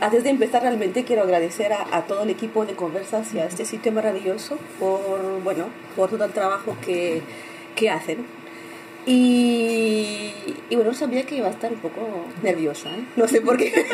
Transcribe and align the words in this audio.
Antes 0.00 0.22
de 0.22 0.30
empezar, 0.30 0.62
realmente 0.62 1.04
quiero 1.04 1.22
agradecer 1.22 1.72
a, 1.72 2.02
todo 2.02 2.22
el 2.22 2.30
equipo 2.30 2.64
de 2.64 2.74
Conversas 2.74 3.34
y 3.34 3.40
a 3.40 3.46
este 3.46 3.64
sitio 3.64 3.90
maravilloso 3.90 4.56
por, 4.78 5.42
bueno, 5.42 5.66
por 5.96 6.08
todo 6.08 6.24
el 6.24 6.32
trabajo 6.32 6.76
que, 6.84 7.22
que 7.74 7.90
hacen. 7.90 8.24
Y, 9.06 10.32
y, 10.70 10.76
bueno, 10.76 10.94
sabía 10.94 11.24
que 11.24 11.36
iba 11.36 11.48
a 11.48 11.50
estar 11.50 11.72
un 11.72 11.80
poco 11.80 12.00
nerviosa, 12.42 12.90
¿eh? 12.90 13.04
no 13.16 13.26
sé 13.26 13.40
por 13.40 13.56
qué. 13.56 13.72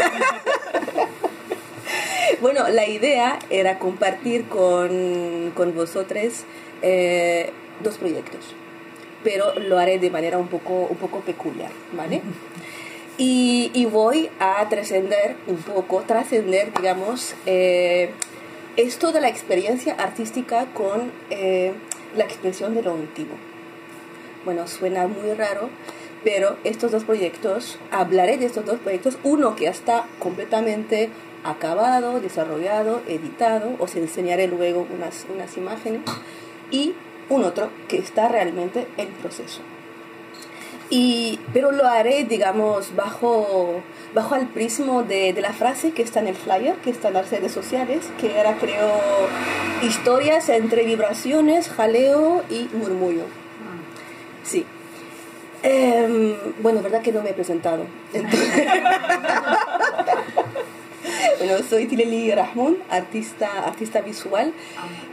bueno, 2.43 2.69
la 2.69 2.87
idea 2.87 3.39
era 3.49 3.79
compartir 3.79 4.47
con, 4.49 5.53
con 5.55 5.75
vosotros 5.75 6.45
eh, 6.83 7.51
dos 7.83 7.97
proyectos, 7.97 8.55
pero 9.23 9.59
lo 9.59 9.79
haré 9.79 9.99
de 9.99 10.11
manera 10.11 10.37
un 10.37 10.49
poco, 10.49 10.87
un 10.91 10.97
poco 10.97 11.21
peculiar, 11.21 11.71
¿vale? 11.93 12.21
Y, 13.17 13.87
voy 13.93 14.29
a 14.41 14.69
trascender 14.69 15.37
un 15.47 15.59
poco, 15.59 16.03
trascender, 16.03 16.73
digamos, 16.73 17.35
eh, 17.47 18.11
esto 18.77 19.13
de 19.13 19.21
la 19.21 19.29
experiencia 19.29 19.95
artística 19.95 20.67
con 20.75 21.13
eh, 21.31 21.73
la 22.17 22.25
expresión 22.25 22.75
de 22.75 22.83
lo 22.83 22.97
íntimo. 22.97 23.35
Bueno, 24.45 24.67
suena 24.67 25.07
muy 25.07 25.33
raro, 25.35 25.71
pero 26.25 26.57
estos 26.65 26.91
dos 26.91 27.05
proyectos, 27.05 27.79
hablaré 27.93 28.37
de 28.37 28.47
estos 28.47 28.65
dos 28.65 28.81
proyectos, 28.81 29.17
uno 29.23 29.55
que 29.55 29.69
está 29.69 30.07
completamente 30.19 31.11
acabado, 31.45 32.21
desarrollado, 32.21 33.01
editado, 33.07 33.77
os 33.79 33.95
enseñaré 33.95 34.49
luego 34.49 34.89
unas, 34.93 35.25
unas 35.33 35.57
imágenes, 35.57 36.01
y 36.71 36.95
un 37.29 37.45
otro 37.45 37.71
que 37.87 37.99
está 37.99 38.29
realmente 38.29 38.89
en 38.97 39.09
proceso. 39.13 39.61
Y, 40.97 41.41
pero 41.53 41.73
lo 41.73 41.89
haré, 41.89 42.23
digamos, 42.23 42.95
bajo, 42.95 43.83
bajo 44.15 44.37
el 44.37 44.47
prismo 44.47 45.03
de, 45.03 45.33
de, 45.33 45.41
la 45.41 45.53
frase 45.53 45.91
que 45.91 46.03
está 46.03 46.21
en 46.21 46.29
el 46.29 46.37
flyer, 46.37 46.77
que 46.77 46.91
está 46.91 47.09
en 47.09 47.15
las 47.15 47.33
redes 47.33 47.51
sociales, 47.51 48.05
que 48.21 48.39
era, 48.39 48.55
creo, 48.59 48.93
historias 49.83 50.49
entre 50.51 50.85
vibraciones, 50.85 51.69
jaleo 51.69 52.45
y 52.49 52.69
murmullo. 52.77 53.25
Sí. 54.45 54.65
Eh, 55.65 56.39
bueno, 56.63 56.81
verdad 56.81 57.03
que 57.03 57.11
no 57.11 57.23
me 57.23 57.31
he 57.31 57.35
presentado. 57.35 57.87
bueno, 61.39 61.55
soy 61.69 61.87
Tileli 61.87 62.31
Rahmoun, 62.31 62.79
artista, 62.89 63.65
artista 63.67 64.01
visual, 64.01 64.53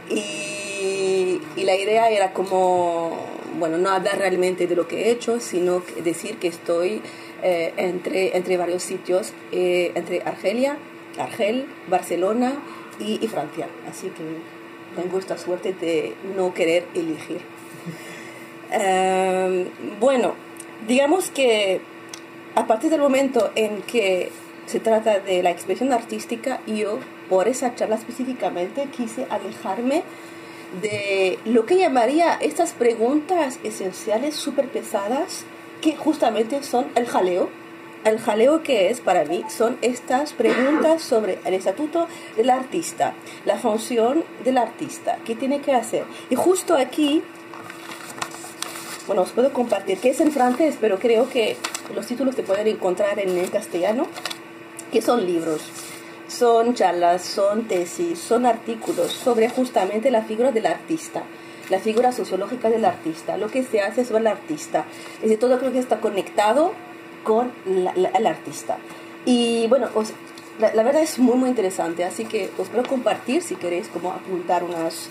y, 0.08 1.40
y 1.56 1.64
la 1.64 1.74
idea 1.74 2.08
era 2.08 2.32
como 2.32 3.41
bueno, 3.58 3.78
no 3.78 3.90
hablar 3.90 4.18
realmente 4.18 4.66
de 4.66 4.76
lo 4.76 4.88
que 4.88 5.04
he 5.04 5.10
hecho, 5.10 5.40
sino 5.40 5.82
decir 6.02 6.38
que 6.38 6.48
estoy 6.48 7.02
eh, 7.42 7.72
entre, 7.76 8.36
entre 8.36 8.56
varios 8.56 8.82
sitios, 8.82 9.32
eh, 9.50 9.92
entre 9.94 10.22
Argelia, 10.22 10.78
Argel, 11.18 11.66
Barcelona 11.88 12.54
y, 12.98 13.26
Francia. 13.28 13.68
Así 13.90 14.08
que 14.08 14.22
tengo 15.00 15.18
esta 15.18 15.38
suerte 15.38 15.72
de 15.72 16.14
no 16.36 16.54
querer 16.54 16.86
elegir. 16.94 17.40
Em, 18.74 19.66
bueno, 20.00 20.34
digamos 20.88 21.30
que 21.30 21.82
a 22.54 22.66
partir 22.66 22.88
del 22.88 23.02
momento 23.02 23.50
en 23.54 23.82
que 23.82 24.30
se 24.64 24.80
trata 24.80 25.18
de 25.18 25.42
la 25.42 25.50
expresión 25.50 25.92
artística, 25.92 26.60
yo 26.66 26.98
por 27.28 27.48
esa 27.48 27.74
charla 27.74 27.96
específicamente 27.96 28.88
quise 28.96 29.26
alejarme 29.28 30.04
de 30.80 31.38
lo 31.44 31.66
que 31.66 31.76
llamaría 31.76 32.34
estas 32.34 32.72
preguntas 32.72 33.58
esenciales 33.62 34.34
súper 34.34 34.68
pesadas 34.68 35.44
que 35.80 35.96
justamente 35.96 36.62
son 36.62 36.86
el 36.94 37.06
jaleo. 37.06 37.50
El 38.04 38.18
jaleo 38.18 38.62
que 38.62 38.90
es 38.90 39.00
para 39.00 39.24
mí 39.24 39.44
son 39.48 39.78
estas 39.80 40.32
preguntas 40.32 41.02
sobre 41.02 41.38
el 41.44 41.54
estatuto 41.54 42.08
del 42.36 42.50
artista, 42.50 43.14
la 43.44 43.58
función 43.58 44.24
del 44.44 44.58
artista, 44.58 45.18
qué 45.24 45.36
tiene 45.36 45.60
que 45.60 45.72
hacer. 45.72 46.04
Y 46.28 46.34
justo 46.34 46.74
aquí, 46.74 47.22
bueno, 49.06 49.22
os 49.22 49.30
puedo 49.30 49.52
compartir, 49.52 49.98
que 49.98 50.10
es 50.10 50.20
en 50.20 50.32
francés, 50.32 50.78
pero 50.80 50.98
creo 50.98 51.28
que 51.28 51.56
los 51.94 52.06
títulos 52.06 52.34
se 52.34 52.42
pueden 52.42 52.66
encontrar 52.66 53.20
en 53.20 53.36
el 53.36 53.50
castellano, 53.50 54.08
que 54.90 55.00
son 55.00 55.24
libros 55.24 55.81
son 56.32 56.74
charlas, 56.74 57.22
son 57.22 57.68
tesis, 57.68 58.18
son 58.18 58.46
artículos 58.46 59.12
sobre 59.12 59.48
justamente 59.48 60.10
la 60.10 60.22
figura 60.22 60.50
del 60.50 60.66
artista, 60.66 61.22
la 61.70 61.78
figura 61.78 62.12
sociológica 62.12 62.70
del 62.70 62.84
artista, 62.84 63.36
lo 63.36 63.48
que 63.48 63.62
se 63.62 63.80
hace 63.80 64.04
sobre 64.04 64.20
el 64.20 64.26
artista. 64.28 64.84
Es 65.16 65.22
decir, 65.22 65.38
todo 65.38 65.58
creo 65.58 65.72
que 65.72 65.78
está 65.78 66.00
conectado 66.00 66.72
con 67.24 67.52
el 67.66 68.26
artista. 68.26 68.78
Y 69.24 69.66
bueno, 69.68 69.88
la, 70.58 70.82
verdad 70.82 71.02
es 71.02 71.18
muy, 71.18 71.36
muy 71.36 71.50
interesante, 71.50 72.04
así 72.04 72.24
que 72.24 72.50
os 72.58 72.68
puedo 72.68 72.84
compartir 72.84 73.42
si 73.42 73.54
queréis 73.56 73.88
como 73.88 74.12
apuntar 74.12 74.64
unas, 74.64 75.08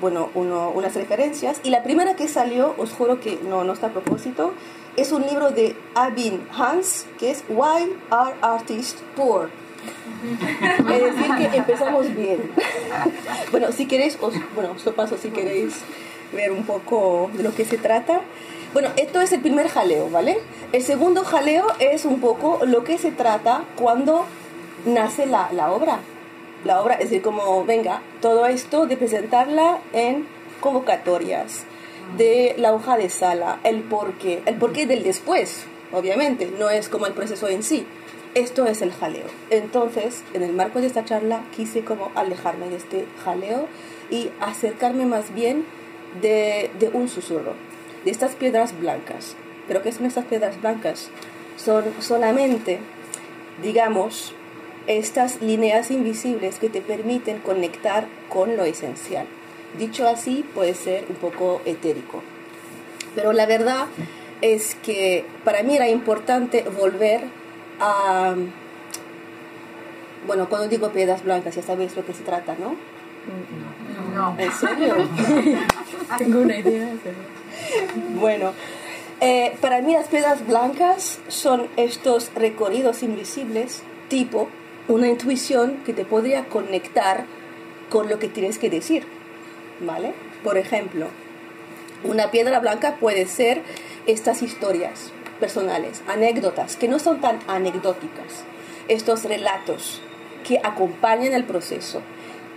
bueno, 0.00 0.30
unas 0.34 0.94
referencias. 0.94 1.60
Y 1.64 1.70
la 1.70 1.82
primera 1.82 2.14
que 2.14 2.28
salió, 2.28 2.74
os 2.78 2.92
juro 2.92 3.20
que 3.20 3.38
no, 3.48 3.64
no 3.64 3.72
está 3.72 3.88
a 3.88 3.92
propósito, 3.92 4.52
es 4.96 5.12
un 5.12 5.22
libro 5.22 5.50
de 5.50 5.76
Abin 5.94 6.46
Hans, 6.52 7.06
que 7.18 7.30
es 7.30 7.44
Why 7.48 7.96
Are 8.10 8.34
Artists 8.42 9.02
Poor? 9.16 9.50
Es 10.22 11.16
decir, 11.16 11.50
que 11.50 11.56
empezamos 11.56 12.14
bien. 12.14 12.50
bueno, 13.50 13.72
si 13.72 13.86
queréis, 13.86 14.18
bueno, 14.54 14.72
os 14.72 14.94
paso 14.94 15.16
si 15.16 15.30
queréis 15.30 15.74
ver 16.32 16.52
un 16.52 16.64
poco 16.64 17.30
de 17.34 17.42
lo 17.42 17.54
que 17.54 17.64
se 17.64 17.78
trata. 17.78 18.20
Bueno, 18.72 18.90
esto 18.96 19.20
es 19.20 19.32
el 19.32 19.40
primer 19.40 19.68
jaleo, 19.68 20.10
¿vale? 20.10 20.38
El 20.72 20.82
segundo 20.82 21.24
jaleo 21.24 21.66
es 21.78 22.04
un 22.04 22.20
poco 22.20 22.60
lo 22.66 22.84
que 22.84 22.98
se 22.98 23.10
trata 23.10 23.64
cuando 23.76 24.26
nace 24.84 25.26
la, 25.26 25.50
la 25.52 25.72
obra. 25.72 26.00
La 26.64 26.82
obra, 26.82 26.94
es 26.94 27.10
decir, 27.10 27.22
como, 27.22 27.64
venga, 27.64 28.02
todo 28.20 28.46
esto 28.46 28.86
de 28.86 28.96
presentarla 28.96 29.78
en 29.92 30.26
convocatorias, 30.60 31.64
de 32.16 32.54
la 32.58 32.74
hoja 32.74 32.96
de 32.96 33.10
sala, 33.10 33.60
el 33.64 33.82
porqué, 33.82 34.42
el 34.44 34.56
porqué 34.56 34.86
del 34.86 35.02
después, 35.02 35.66
obviamente, 35.92 36.50
no 36.58 36.68
es 36.68 36.88
como 36.88 37.06
el 37.06 37.12
proceso 37.12 37.48
en 37.48 37.62
sí. 37.62 37.86
Esto 38.38 38.66
es 38.66 38.82
el 38.82 38.92
jaleo. 38.92 39.26
Entonces, 39.50 40.22
en 40.32 40.44
el 40.44 40.52
marco 40.52 40.80
de 40.80 40.86
esta 40.86 41.04
charla, 41.04 41.42
quise 41.56 41.82
como 41.82 42.12
alejarme 42.14 42.68
de 42.68 42.76
este 42.76 43.04
jaleo 43.24 43.66
y 44.12 44.30
acercarme 44.38 45.06
más 45.06 45.34
bien 45.34 45.64
de, 46.22 46.70
un 46.92 47.08
susurro, 47.08 47.54
de 48.04 48.12
estas 48.12 48.36
piedras 48.36 48.78
blancas. 48.78 49.34
¿Pero 49.66 49.82
qué 49.82 49.90
son 49.90 50.06
estas 50.06 50.24
piedras 50.26 50.60
blancas? 50.60 51.10
Son 51.56 51.82
solamente, 51.98 52.78
digamos, 53.60 54.32
estas 54.86 55.42
líneas 55.42 55.90
invisibles 55.90 56.60
que 56.60 56.68
te 56.68 56.80
permiten 56.80 57.40
conectar 57.40 58.06
con 58.28 58.56
lo 58.56 58.62
esencial. 58.62 59.26
Dicho 59.76 60.06
así, 60.06 60.44
puede 60.54 60.74
ser 60.74 61.06
un 61.08 61.16
poco 61.16 61.60
etérico. 61.64 62.22
Pero 63.16 63.32
la 63.32 63.46
verdad 63.46 63.86
es 64.42 64.76
que 64.76 65.24
para 65.42 65.64
mí 65.64 65.74
era 65.74 65.88
importante 65.88 66.62
volver 66.62 67.36
bueno, 70.26 70.48
cuando 70.48 70.68
digo 70.68 70.90
piedras 70.90 71.24
blancas, 71.24 71.54
ya 71.54 71.62
sabéis 71.62 71.96
lo 71.96 72.04
que 72.04 72.12
se 72.12 72.22
trata, 72.22 72.56
¿no? 72.58 72.76
No. 74.14 74.34
¿En 74.38 74.52
serio? 74.52 74.96
Tengo 76.18 76.40
una 76.40 76.56
idea. 76.56 76.88
Bueno, 78.14 78.52
eh, 79.20 79.56
para 79.60 79.80
mí 79.80 79.92
las 79.92 80.08
piedras 80.08 80.46
blancas 80.46 81.18
son 81.28 81.68
estos 81.76 82.32
recorridos 82.34 83.02
invisibles, 83.02 83.82
tipo 84.08 84.48
una 84.88 85.08
intuición 85.08 85.78
que 85.84 85.92
te 85.92 86.04
podría 86.04 86.46
conectar 86.46 87.26
con 87.90 88.08
lo 88.08 88.18
que 88.18 88.28
tienes 88.28 88.58
que 88.58 88.70
decir, 88.70 89.04
¿vale? 89.80 90.14
Por 90.42 90.56
ejemplo, 90.56 91.08
una 92.04 92.30
piedra 92.30 92.60
blanca 92.60 92.96
puede 92.96 93.26
ser 93.26 93.62
estas 94.06 94.42
historias, 94.42 95.12
personales, 95.38 96.02
anécdotas 96.06 96.76
que 96.76 96.88
no 96.88 96.98
son 96.98 97.20
tan 97.20 97.38
anecdóticas, 97.46 98.44
estos 98.88 99.24
relatos 99.24 100.00
que 100.46 100.60
acompañan 100.62 101.32
el 101.32 101.44
proceso, 101.44 102.02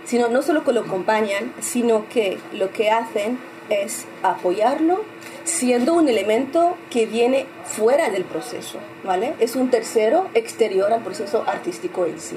sino 0.04 0.28
no 0.28 0.42
solo 0.42 0.64
que 0.64 0.72
lo 0.72 0.80
acompañan, 0.80 1.52
sino 1.60 2.08
que 2.08 2.38
lo 2.52 2.72
que 2.72 2.90
hacen 2.90 3.38
es 3.68 4.06
apoyarlo 4.22 5.04
siendo 5.44 5.94
un 5.94 6.08
elemento 6.08 6.76
que 6.90 7.06
viene 7.06 7.46
fuera 7.64 8.10
del 8.10 8.24
proceso, 8.24 8.78
¿vale? 9.04 9.34
Es 9.40 9.56
un 9.56 9.70
tercero 9.70 10.28
exterior 10.34 10.92
al 10.92 11.02
proceso 11.02 11.44
artístico 11.46 12.06
en 12.06 12.20
sí. 12.20 12.36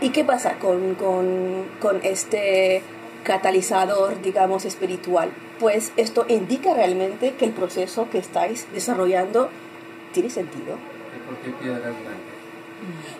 ¿Y 0.00 0.10
qué 0.10 0.24
pasa 0.24 0.54
con, 0.58 0.94
con, 0.94 1.66
con 1.80 2.00
este 2.02 2.82
catalizador, 3.22 4.20
digamos, 4.22 4.64
espiritual? 4.64 5.30
Pues 5.58 5.92
esto 5.96 6.24
indica 6.28 6.74
realmente 6.74 7.34
que 7.34 7.44
el 7.44 7.52
proceso 7.52 8.08
que 8.10 8.18
estáis 8.18 8.66
desarrollando 8.72 9.50
tiene 10.12 10.30
sentido. 10.30 10.76
¿Y 11.16 11.28
por 11.28 11.36
qué 11.38 11.50
piedras 11.62 11.82
blancas? 11.82 12.14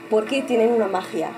Porque 0.08 0.42
tienen 0.42 0.70
una 0.72 0.88
magia. 0.88 1.30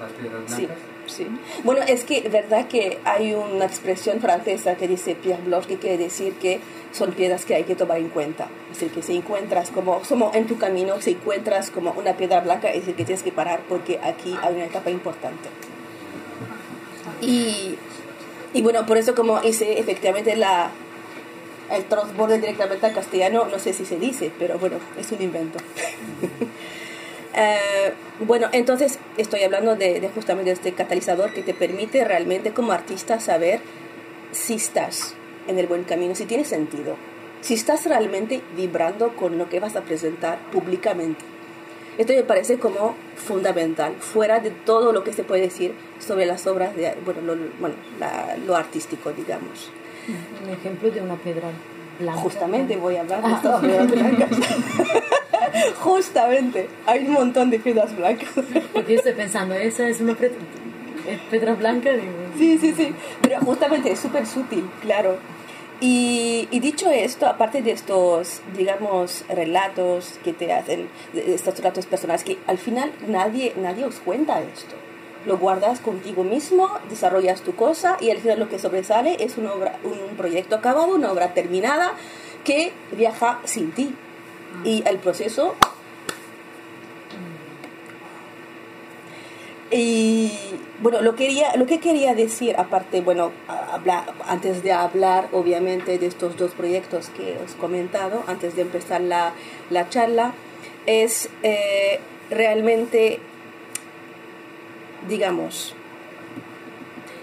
¿Las 0.00 0.12
piedras 0.12 0.46
blancas? 0.46 0.56
Sí. 0.56 0.68
Sí. 1.06 1.28
Bueno, 1.62 1.82
es 1.86 2.02
que 2.02 2.28
verdad 2.28 2.66
que 2.66 2.98
hay 3.04 3.32
una 3.32 3.64
expresión 3.64 4.20
francesa 4.20 4.74
que 4.74 4.88
dice 4.88 5.14
pierre 5.14 5.42
blanche 5.44 5.68
que 5.68 5.76
quiere 5.76 5.98
decir 5.98 6.34
que 6.34 6.58
son 6.90 7.12
piedras 7.12 7.44
que 7.44 7.54
hay 7.54 7.64
que 7.64 7.76
tomar 7.76 7.98
en 7.98 8.08
cuenta. 8.08 8.48
Es 8.72 8.80
decir, 8.80 8.92
que 8.92 9.02
si 9.02 9.16
encuentras 9.16 9.70
como, 9.70 10.00
como 10.00 10.32
en 10.34 10.46
tu 10.46 10.58
camino, 10.58 11.00
si 11.00 11.12
encuentras 11.12 11.70
como 11.70 11.92
una 11.92 12.16
piedra 12.16 12.40
blanca, 12.40 12.70
es 12.70 12.80
decir, 12.80 12.96
que 12.96 13.04
tienes 13.04 13.22
que 13.22 13.32
parar 13.32 13.60
porque 13.68 14.00
aquí 14.02 14.36
hay 14.42 14.54
una 14.54 14.64
etapa 14.64 14.90
importante. 14.90 15.48
Y, 17.20 17.76
y 18.52 18.62
bueno, 18.62 18.86
por 18.86 18.98
eso 18.98 19.14
como 19.14 19.42
hice 19.42 19.78
efectivamente 19.78 20.36
la, 20.36 20.70
el 21.70 21.84
transborde 21.84 22.38
directamente 22.38 22.86
al 22.86 22.94
castellano, 22.94 23.46
no 23.50 23.58
sé 23.58 23.72
si 23.72 23.84
se 23.84 23.96
dice, 23.96 24.30
pero 24.38 24.58
bueno, 24.58 24.76
es 24.98 25.10
un 25.12 25.22
invento. 25.22 25.58
Eh, 27.38 27.92
bueno, 28.20 28.48
entonces 28.52 28.98
estoy 29.18 29.42
hablando 29.42 29.76
de, 29.76 30.00
de, 30.00 30.08
justamente 30.08 30.52
este 30.52 30.72
catalizador 30.72 31.34
que 31.34 31.42
te 31.42 31.52
permite 31.52 32.02
realmente 32.02 32.54
como 32.54 32.72
artista 32.72 33.20
saber 33.20 33.60
si 34.32 34.54
estás 34.54 35.14
en 35.46 35.58
el 35.58 35.66
buen 35.66 35.84
camino, 35.84 36.14
si 36.14 36.24
tiene 36.24 36.46
sentido, 36.46 36.96
si 37.42 37.52
estás 37.52 37.84
realmente 37.84 38.40
vibrando 38.56 39.14
con 39.16 39.36
lo 39.36 39.50
que 39.50 39.60
vas 39.60 39.76
a 39.76 39.82
presentar 39.82 40.38
públicamente. 40.50 41.22
Esto 41.98 42.12
me 42.12 42.22
parece 42.22 42.58
como 42.58 42.94
fundamental, 43.16 43.94
fuera 43.98 44.40
de 44.40 44.50
todo 44.50 44.92
lo 44.92 45.02
que 45.02 45.12
se 45.12 45.24
puede 45.24 45.42
decir 45.42 45.74
sobre 45.98 46.26
las 46.26 46.46
obras 46.46 46.76
de, 46.76 46.94
bueno, 47.04 47.22
lo, 47.22 47.36
bueno, 47.58 47.74
la, 47.98 48.36
lo 48.46 48.54
artístico, 48.56 49.12
digamos. 49.12 49.70
Un 50.44 50.50
ejemplo 50.50 50.90
de 50.90 51.00
una 51.00 51.16
piedra 51.16 51.48
blanca. 51.98 52.20
Justamente 52.20 52.76
voy 52.76 52.96
a 52.96 53.00
hablar 53.00 53.22
de 53.22 53.32
estas 53.32 53.60
piedras 53.60 53.90
blancas. 53.90 54.30
Justamente, 55.80 56.68
hay 56.84 57.06
un 57.06 57.12
montón 57.12 57.50
de 57.50 57.58
piedras 57.58 57.96
blancas. 57.96 58.28
Porque 58.72 58.92
yo 58.92 58.98
estoy 58.98 59.14
pensando, 59.14 59.54
esa 59.54 59.88
es 59.88 60.00
una 60.00 60.14
piedra 61.30 61.54
blanca. 61.54 61.90
Sí, 62.36 62.58
sí, 62.58 62.74
sí, 62.74 62.94
pero 63.22 63.40
justamente 63.40 63.90
es 63.90 63.98
súper 63.98 64.26
sutil, 64.26 64.68
claro. 64.82 65.16
Y, 65.80 66.48
y, 66.50 66.60
dicho 66.60 66.90
esto, 66.90 67.26
aparte 67.26 67.60
de 67.60 67.72
estos, 67.72 68.40
digamos, 68.56 69.24
relatos 69.28 70.18
que 70.24 70.32
te 70.32 70.52
hacen, 70.52 70.88
estos 71.14 71.58
relatos 71.58 71.84
personales, 71.84 72.24
que 72.24 72.38
al 72.46 72.56
final 72.56 72.92
nadie, 73.06 73.52
nadie 73.56 73.84
os 73.84 73.96
cuenta 73.96 74.40
esto. 74.40 74.74
Lo 75.26 75.36
guardas 75.38 75.80
contigo 75.80 76.24
mismo, 76.24 76.70
desarrollas 76.88 77.42
tu 77.42 77.54
cosa 77.54 77.98
y 78.00 78.10
al 78.10 78.18
final 78.18 78.38
lo 78.38 78.48
que 78.48 78.58
sobresale 78.58 79.16
es 79.18 79.36
una 79.36 79.52
obra, 79.52 79.78
un 79.82 80.16
proyecto 80.16 80.56
acabado, 80.56 80.94
una 80.94 81.12
obra 81.12 81.34
terminada 81.34 81.92
que 82.44 82.72
viaja 82.92 83.40
sin 83.44 83.72
ti. 83.72 83.94
Y 84.64 84.82
el 84.86 84.98
proceso 84.98 85.56
Y 89.70 90.30
bueno, 90.80 91.00
lo, 91.00 91.16
quería, 91.16 91.56
lo 91.56 91.66
que 91.66 91.80
quería 91.80 92.14
decir, 92.14 92.56
aparte, 92.56 93.00
bueno, 93.00 93.32
hablar, 93.48 94.04
antes 94.28 94.62
de 94.62 94.72
hablar 94.72 95.28
obviamente 95.32 95.98
de 95.98 96.06
estos 96.06 96.36
dos 96.36 96.52
proyectos 96.52 97.08
que 97.08 97.36
os 97.44 97.54
he 97.54 97.56
comentado, 97.56 98.22
antes 98.28 98.54
de 98.54 98.62
empezar 98.62 99.00
la, 99.00 99.32
la 99.70 99.88
charla, 99.88 100.34
es 100.86 101.28
eh, 101.42 101.98
realmente, 102.30 103.18
digamos, 105.08 105.74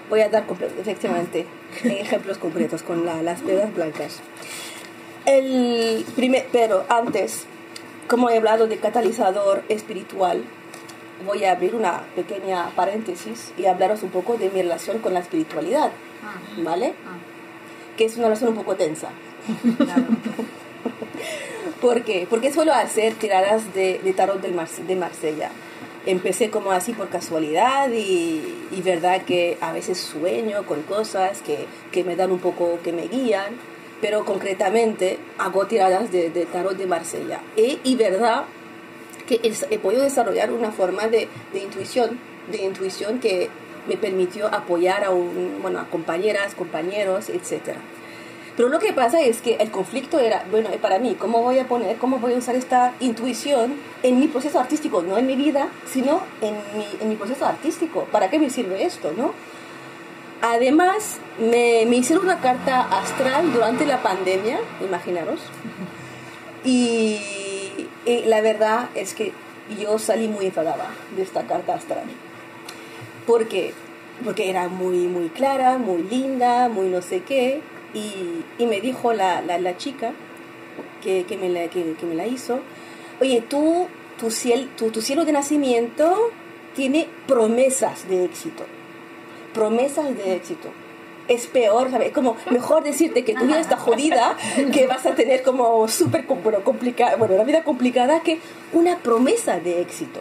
voy 0.10 0.20
a 0.20 0.30
dar 0.30 0.46
efectivamente 0.80 1.46
ejemplos 1.86 2.38
concretos 2.38 2.84
con 2.84 3.06
la, 3.06 3.22
las 3.24 3.42
piedras 3.42 3.74
blancas. 3.74 4.20
El 5.26 6.06
primer, 6.18 6.46
pero 6.52 6.84
antes, 6.90 7.46
como 8.10 8.30
he 8.30 8.38
hablado 8.38 8.68
de 8.68 8.78
catalizador 8.78 9.64
espiritual, 9.70 10.44
voy 11.26 11.46
a 11.46 11.52
abrir 11.52 11.76
una 11.76 12.04
pequeña 12.16 12.70
paréntesis 12.76 13.52
y 13.58 13.66
hablaros 13.66 14.04
un 14.04 14.10
poco 14.10 14.38
de 14.38 14.50
mi 14.50 14.62
relación 14.62 15.00
con 15.00 15.14
la 15.14 15.20
espiritualidad, 15.20 15.92
¿vale? 16.58 16.94
Que 17.98 18.06
es 18.06 18.16
una 18.18 18.26
relación 18.26 18.52
un 18.52 18.56
poco 18.56 18.76
tensa. 18.76 19.10
¿Por 21.82 22.04
qué? 22.04 22.28
Porque 22.30 22.54
suelo 22.54 22.74
hacer 22.74 23.16
tiradas 23.16 23.74
de, 23.74 24.00
de 24.04 24.14
tarot 24.14 24.42
del 24.42 24.56
de 24.88 24.96
Marsella. 24.96 25.50
Empecé 26.06 26.50
como 26.50 26.72
así 26.72 26.94
por 26.94 27.10
casualidad 27.10 27.90
y, 27.92 28.68
y, 28.72 28.82
verdad 28.82 29.22
que 29.24 29.58
a 29.62 29.72
veces 29.72 29.98
sueño 29.98 30.66
con 30.66 30.82
cosas 30.84 31.42
que, 31.42 31.66
que 31.92 32.04
me 32.04 32.16
dan 32.16 32.32
un 32.32 32.40
poco, 32.40 32.80
que 32.84 32.92
me 32.92 33.08
guían, 33.08 33.56
pero 34.02 34.26
concretamente 34.26 35.18
hago 35.38 35.66
tiradas 35.66 36.12
de, 36.12 36.30
de 36.30 36.46
tarot 36.46 36.78
de 36.78 36.88
Marsella. 36.88 37.40
Y, 37.56 37.80
y 37.84 37.96
verdad 37.96 38.44
que 39.40 39.54
he 39.70 39.80
podido 39.80 40.04
desarrollar 40.04 40.52
una 40.52 40.72
forma 40.72 41.08
de, 41.08 41.28
de, 41.54 41.60
intuición, 41.60 42.20
de 42.52 42.64
intuición 42.64 43.20
que 43.20 43.50
me 43.88 43.98
permitió 43.98 44.48
apoyar 44.48 45.04
a, 45.04 45.12
un, 45.12 45.60
bueno, 45.62 45.80
a 45.80 45.86
compañeras, 45.86 46.56
compañeros, 46.56 47.30
etc. 47.30 47.76
Pero 48.56 48.70
lo 48.70 48.80
que 48.80 48.94
pasa 48.94 49.20
es 49.22 49.42
que 49.42 49.56
el 49.56 49.72
conflicto 49.72 50.20
era, 50.20 50.46
bueno, 50.52 50.70
para 50.82 51.00
mí, 51.00 51.16
¿cómo 51.18 51.42
voy 51.42 51.60
a 51.60 51.68
poner, 51.68 51.98
cómo 51.98 52.20
voy 52.20 52.34
a 52.34 52.38
usar 52.38 52.56
esta 52.56 52.94
intuición 53.00 53.76
en 54.04 54.20
mi 54.20 54.28
proceso 54.28 54.60
artístico? 54.60 55.02
No 55.02 55.18
en 55.18 55.26
mi 55.26 55.36
vida, 55.36 55.70
sino 55.92 56.22
en 56.42 56.54
mi, 56.78 56.86
en 57.02 57.10
mi 57.10 57.16
proceso 57.16 57.46
artístico. 57.46 58.08
¿Para 58.12 58.30
qué 58.30 58.40
me 58.40 58.50
sirve 58.50 58.84
esto, 58.84 59.12
no? 59.18 59.34
Además, 60.42 61.18
me, 61.40 61.86
me 61.88 61.96
hicieron 61.96 62.26
una 62.26 62.42
carta 62.42 62.82
astral 62.82 63.52
durante 63.54 63.86
la 63.86 64.04
pandemia, 64.04 64.60
imaginaros. 64.86 65.40
Y 66.64 67.43
y 68.06 68.24
la 68.24 68.42
verdad 68.42 68.90
es 68.96 69.14
que 69.14 69.32
yo 69.80 69.98
salí 70.00 70.28
muy 70.28 70.48
enfadada 70.48 70.90
de 71.16 71.22
esta 71.22 71.44
carta 71.48 71.76
astral. 71.76 72.04
¿Por 73.26 73.48
qué? 73.48 73.74
Porque 74.24 74.50
era 74.50 74.68
muy, 74.68 75.08
muy 75.08 75.30
clara, 75.30 75.78
muy 75.78 76.04
linda, 76.04 76.70
muy 76.70 76.88
no 76.88 77.02
sé 77.02 77.22
qué. 77.22 77.62
Y, 77.94 78.44
y 78.58 78.68
me 78.68 78.82
dijo 78.82 79.14
la, 79.14 79.42
la, 79.42 79.58
la 79.60 79.78
chica 79.78 80.14
que, 81.02 81.26
que, 81.26 81.38
me 81.38 81.50
la, 81.50 81.68
que, 81.68 81.96
me 82.04 82.16
la 82.16 82.28
hizo, 82.28 82.60
oye, 83.22 83.42
tú, 83.42 83.88
tu, 84.20 84.32
ciel, 84.32 84.70
tu, 84.78 84.90
tu 84.90 85.02
cielo 85.02 85.26
de 85.26 85.32
nacimiento 85.32 86.32
tiene 86.76 87.08
promesas 87.28 88.08
de 88.10 88.26
éxito. 88.26 88.66
Promesas 89.54 90.18
de 90.18 90.36
éxito 90.36 90.70
es 91.28 91.48
peor, 91.48 91.90
¿sabes? 91.92 92.12
Como 92.12 92.36
mejor 92.52 92.84
decirte 92.84 93.24
que 93.24 93.34
tu 93.34 93.46
vida 93.46 93.60
está 93.60 93.78
jodida, 93.78 94.38
que 94.72 94.88
vas 94.88 95.06
a 95.06 95.16
tener 95.16 95.44
como 95.44 95.88
súper 95.88 96.26
complicada, 96.26 97.16
bueno, 97.16 97.36
una 97.36 97.44
vida 97.44 97.64
complicada 97.64 98.22
que 98.22 98.40
una 98.72 98.98
promesa 98.98 99.60
de 99.60 99.82
éxito. 99.82 100.20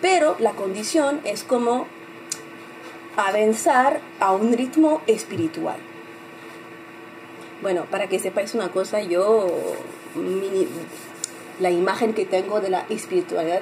Pero 0.00 0.36
la 0.38 0.52
condición 0.52 1.20
es 1.24 1.44
como 1.44 1.86
avanzar 3.16 4.00
a 4.18 4.32
un 4.32 4.52
ritmo 4.52 5.02
espiritual. 5.06 5.76
Bueno, 7.62 7.84
para 7.90 8.06
que 8.06 8.18
sepáis 8.18 8.54
una 8.54 8.70
cosa, 8.70 9.02
yo 9.02 9.46
la 11.60 11.70
imagen 11.70 12.14
que 12.14 12.24
tengo 12.24 12.60
de 12.60 12.70
la 12.70 12.86
espiritualidad 12.88 13.60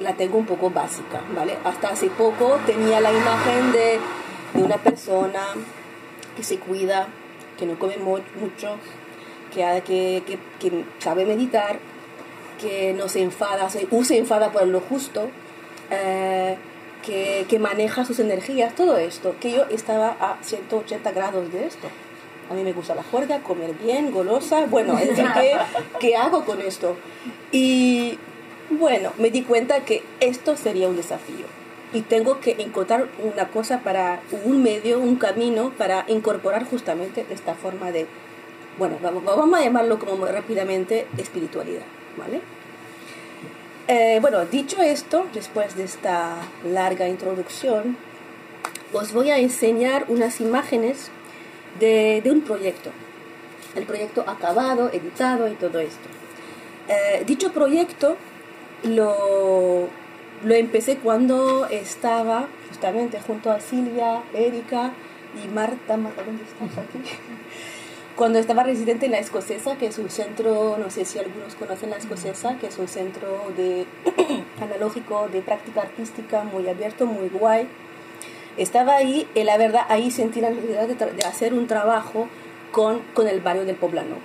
la 0.00 0.14
tengo 0.14 0.38
un 0.38 0.46
poco 0.46 0.70
básica, 0.70 1.22
¿vale? 1.34 1.56
Hasta 1.64 1.88
hace 1.88 2.08
poco 2.08 2.58
tenía 2.66 3.00
la 3.00 3.12
imagen 3.12 3.72
de, 3.72 3.98
de 4.54 4.62
una 4.62 4.76
persona 4.76 5.40
que 6.36 6.42
se 6.42 6.58
cuida, 6.58 7.08
que 7.58 7.66
no 7.66 7.78
come 7.78 7.96
mucho, 7.96 8.76
que, 9.52 9.82
que, 9.84 10.38
que, 10.60 10.84
sabe 10.98 11.24
meditar, 11.24 11.78
que 12.60 12.92
no 12.92 13.08
se 13.08 13.22
enfada, 13.22 13.68
se, 13.70 13.88
se 14.04 14.18
enfada 14.18 14.52
por 14.52 14.66
lo 14.66 14.80
justo, 14.80 15.28
eh, 15.90 16.56
que, 17.02 17.46
que, 17.48 17.58
maneja 17.58 18.04
sus 18.04 18.18
energías, 18.18 18.74
todo 18.74 18.96
esto, 18.98 19.34
que 19.40 19.52
yo 19.52 19.64
estaba 19.70 20.16
a 20.20 20.38
180 20.42 21.10
grados 21.12 21.52
de 21.52 21.66
esto. 21.66 21.88
A 22.50 22.54
mí 22.54 22.62
me 22.62 22.72
gusta 22.72 22.94
la 22.94 23.02
juerga, 23.02 23.40
comer 23.40 23.74
bien, 23.74 24.12
golosa, 24.12 24.66
bueno, 24.66 24.96
¿qué, 24.96 25.56
¿qué 26.00 26.16
hago 26.16 26.44
con 26.44 26.60
esto? 26.60 26.96
Y 27.50 28.18
bueno, 28.70 29.12
me 29.18 29.30
di 29.30 29.42
cuenta 29.42 29.80
que 29.84 30.02
esto 30.20 30.56
sería 30.56 30.88
un 30.88 30.96
desafío 30.96 31.46
y 31.96 32.02
tengo 32.02 32.40
que 32.40 32.56
encontrar 32.58 33.08
una 33.22 33.48
cosa 33.48 33.80
para 33.80 34.20
un 34.44 34.62
medio, 34.62 34.98
un 34.98 35.16
camino 35.16 35.72
para 35.78 36.04
incorporar 36.08 36.66
justamente 36.66 37.24
esta 37.30 37.54
forma 37.54 37.90
de, 37.90 38.06
bueno, 38.78 38.98
vamos 39.00 39.58
a 39.58 39.64
llamarlo 39.64 39.98
como 39.98 40.26
rápidamente 40.26 41.06
espiritualidad, 41.16 41.86
¿vale? 42.18 42.42
Eh, 43.88 44.18
bueno, 44.20 44.44
dicho 44.44 44.82
esto, 44.82 45.26
después 45.32 45.74
de 45.74 45.84
esta 45.84 46.34
larga 46.66 47.08
introducción, 47.08 47.96
os 48.92 49.14
voy 49.14 49.30
a 49.30 49.38
enseñar 49.38 50.04
unas 50.08 50.42
imágenes 50.42 51.10
de, 51.80 52.22
un 52.26 52.42
proyecto, 52.42 52.90
el 53.74 53.84
proyecto 53.84 54.22
acabado, 54.26 54.90
editado 54.92 55.48
y 55.48 55.54
todo 55.54 55.78
esto. 55.78 56.08
Eh, 56.88 57.24
dicho 57.26 57.52
proyecto 57.52 58.18
lo 58.82 59.88
lo 60.44 60.54
empecé 60.54 60.98
cuando 60.98 61.66
estaba 61.66 62.48
justamente 62.68 63.18
junto 63.20 63.50
a 63.50 63.60
Silvia, 63.60 64.22
Erika 64.34 64.92
y 65.42 65.48
Marta. 65.48 65.96
Marta, 65.96 66.22
¿dónde 66.22 66.44
estás 66.44 66.84
aquí? 66.84 66.98
Cuando 68.16 68.38
estaba 68.38 68.62
residente 68.62 69.06
en 69.06 69.12
la 69.12 69.18
Escocesa, 69.18 69.76
que 69.76 69.86
es 69.86 69.98
un 69.98 70.08
centro, 70.08 70.78
no 70.78 70.90
sé 70.90 71.04
si 71.04 71.18
algunos 71.18 71.54
conocen 71.54 71.90
la 71.90 71.96
Escocesa, 71.96 72.56
que 72.58 72.68
es 72.68 72.78
un 72.78 72.88
centro 72.88 73.52
de 73.56 73.86
analógico 74.60 75.28
de 75.28 75.42
práctica 75.42 75.82
artística 75.82 76.42
muy 76.42 76.66
abierto, 76.66 77.04
muy 77.04 77.28
guay. 77.28 77.68
estaba 78.56 78.96
ahí 78.96 79.28
y 79.34 79.42
la 79.42 79.58
verdad 79.58 79.82
ahí 79.90 80.10
sentí 80.10 80.40
la 80.40 80.48
necesidad 80.48 80.88
de, 80.88 80.94
de 80.94 81.24
hacer 81.24 81.52
un 81.52 81.66
trabajo 81.66 82.28
con, 82.72 83.00
con 83.12 83.28
el 83.28 83.40
barrio 83.40 83.66
del 83.66 83.76
Poblano, 83.76 84.16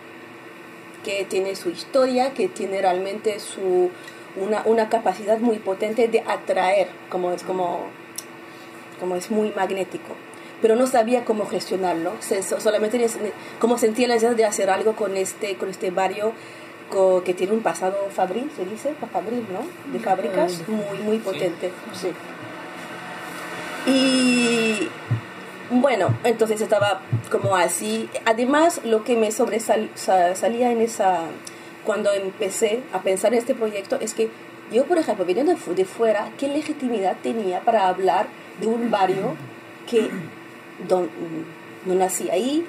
que 1.04 1.26
tiene 1.26 1.58
su 1.58 1.70
historia, 1.70 2.34
que 2.34 2.48
tiene 2.48 2.82
realmente 2.82 3.42
su, 3.42 3.90
una, 4.36 4.64
una 4.66 4.90
capacidad 4.90 5.40
muy 5.40 5.60
potente 5.60 6.08
de 6.08 6.22
atraer, 6.22 6.88
como 7.10 7.32
es, 7.32 7.44
como, 7.44 7.82
como 9.00 9.16
es 9.16 9.32
muy 9.32 9.52
magnético. 9.52 10.16
Pero 10.62 10.76
no 10.76 10.86
sabía 10.86 11.26
cómo 11.26 11.48
gestionarlo, 11.48 12.12
solamente 12.60 13.04
como 13.60 13.78
sentía 13.78 14.08
la 14.08 14.14
necesidad 14.14 14.36
de 14.36 14.46
hacer 14.46 14.70
algo 14.70 14.96
con 14.96 15.18
este, 15.18 15.56
con 15.56 15.70
este 15.70 15.90
barrio 15.90 16.34
que 17.26 17.34
tiene 17.34 17.54
un 17.54 17.62
pasado 17.62 18.10
fabril, 18.14 18.52
se 18.56 18.66
dice, 18.66 18.94
fabril, 19.12 19.46
¿no? 19.52 19.62
De 19.92 20.00
fábricas 20.00 20.68
muy, 20.68 21.00
muy 21.04 21.18
potente. 21.20 21.72
Sí. 21.94 22.12
Y 23.90 24.90
bueno, 25.70 26.14
entonces 26.24 26.60
estaba 26.60 27.02
como 27.32 27.56
así. 27.56 28.10
Además, 28.26 28.82
lo 28.84 29.04
que 29.04 29.16
me 29.16 29.32
sobresalía 29.32 30.72
en 30.72 30.82
esa, 30.82 31.22
cuando 31.92 32.14
empecé 32.14 32.84
a 32.94 33.02
pensar 33.02 33.34
en 33.34 33.40
este 33.40 33.54
proyecto 33.54 33.98
es 34.00 34.14
que 34.14 34.30
yo, 34.72 34.86
por 34.86 34.98
ejemplo, 34.98 35.26
viniendo 35.26 35.54
de 35.76 35.84
fuera, 35.84 36.32
¿qué 36.38 36.48
legitimidad 36.48 37.18
tenía 37.22 37.60
para 37.66 37.90
hablar 37.90 38.28
de 38.62 38.68
un 38.68 38.90
barrio 38.90 39.36
que 39.90 40.10
no 40.88 41.94
nací 41.94 42.30
ahí, 42.30 42.66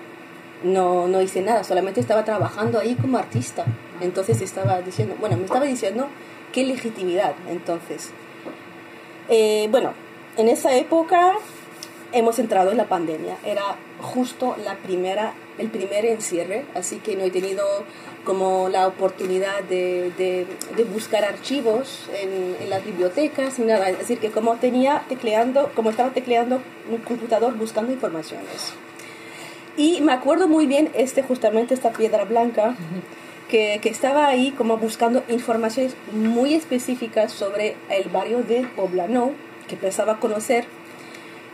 no, 0.65 1.07
no 1.07 1.23
hice 1.23 1.41
nada, 1.41 1.63
solamente 1.63 2.01
estaba 2.01 2.25
trabajando 2.25 2.81
ahí 2.81 2.97
como 2.97 3.17
artista? 3.17 3.65
Entonces 4.01 4.41
estaba 4.41 4.83
diciendo, 4.83 5.15
bueno, 5.21 5.37
me 5.37 5.45
estaba 5.45 5.67
diciendo, 5.67 6.09
¿qué 6.53 6.65
legitimidad? 6.65 7.35
Entonces, 7.49 8.11
eh, 9.29 9.69
bueno, 9.71 9.93
en 10.37 10.49
esa 10.49 10.75
época 10.75 11.35
hemos 12.13 12.39
entrado 12.39 12.71
en 12.71 12.77
la 12.77 12.87
pandemia. 12.87 13.37
Era 13.45 13.77
justo 14.01 14.57
la 14.65 14.77
primera, 14.77 15.33
el 15.59 15.69
primer 15.69 16.05
encierre, 16.05 16.65
así 16.75 16.97
que 16.97 17.17
no 17.17 17.25
he 17.25 17.31
tenido 17.31 17.65
como 18.25 18.69
la 18.69 18.87
oportunidad 18.87 19.63
de, 19.65 20.13
de, 20.17 20.85
buscar 20.85 21.25
archivos 21.25 22.09
en, 22.15 22.69
las 22.69 22.85
bibliotecas 22.85 23.59
ni 23.59 23.67
nada. 23.67 23.89
Es 23.91 23.99
decir, 23.99 24.19
que 24.19 24.31
como 24.31 24.57
tenía 24.57 25.03
tecleando, 25.09 25.71
como 25.75 25.91
estaba 25.91 26.11
tecleando 26.11 26.61
un 26.91 26.99
computador 26.99 27.57
buscando 27.57 27.93
informaciones. 27.93 28.75
Y 29.77 30.01
me 30.03 30.13
acuerdo 30.13 30.49
muy 30.49 30.67
bien 30.67 30.91
este, 30.95 31.23
justamente 31.23 31.75
esta 31.75 31.93
piedra 31.93 32.25
blanca, 32.25 32.77
que, 33.49 33.81
que 33.83 33.89
estaba 33.89 34.27
ahí 34.27 34.51
como 34.53 34.77
buscando 34.77 35.25
informaciones 35.29 35.95
muy 36.13 36.55
específicas 36.55 37.33
sobre 37.33 37.77
el 37.91 38.09
barrio 38.09 38.43
de 38.43 38.67
Poblano, 38.77 39.33
que 39.69 39.77
pensaba 39.77 40.21
conocer 40.21 40.67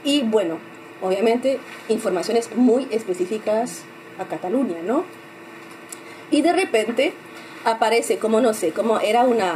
y 0.04 0.22
bueno, 0.22 0.58
obviamente 1.02 1.58
informaciones 1.88 2.54
muy 2.56 2.86
específicas 2.90 3.82
a 4.18 4.24
Cataluña, 4.24 4.78
¿no? 4.84 5.04
Y 6.30 6.42
de 6.42 6.52
repente 6.52 7.12
aparece, 7.64 8.18
como 8.18 8.40
no 8.40 8.54
sé, 8.54 8.72
como 8.72 9.00
era 9.00 9.24
una, 9.24 9.54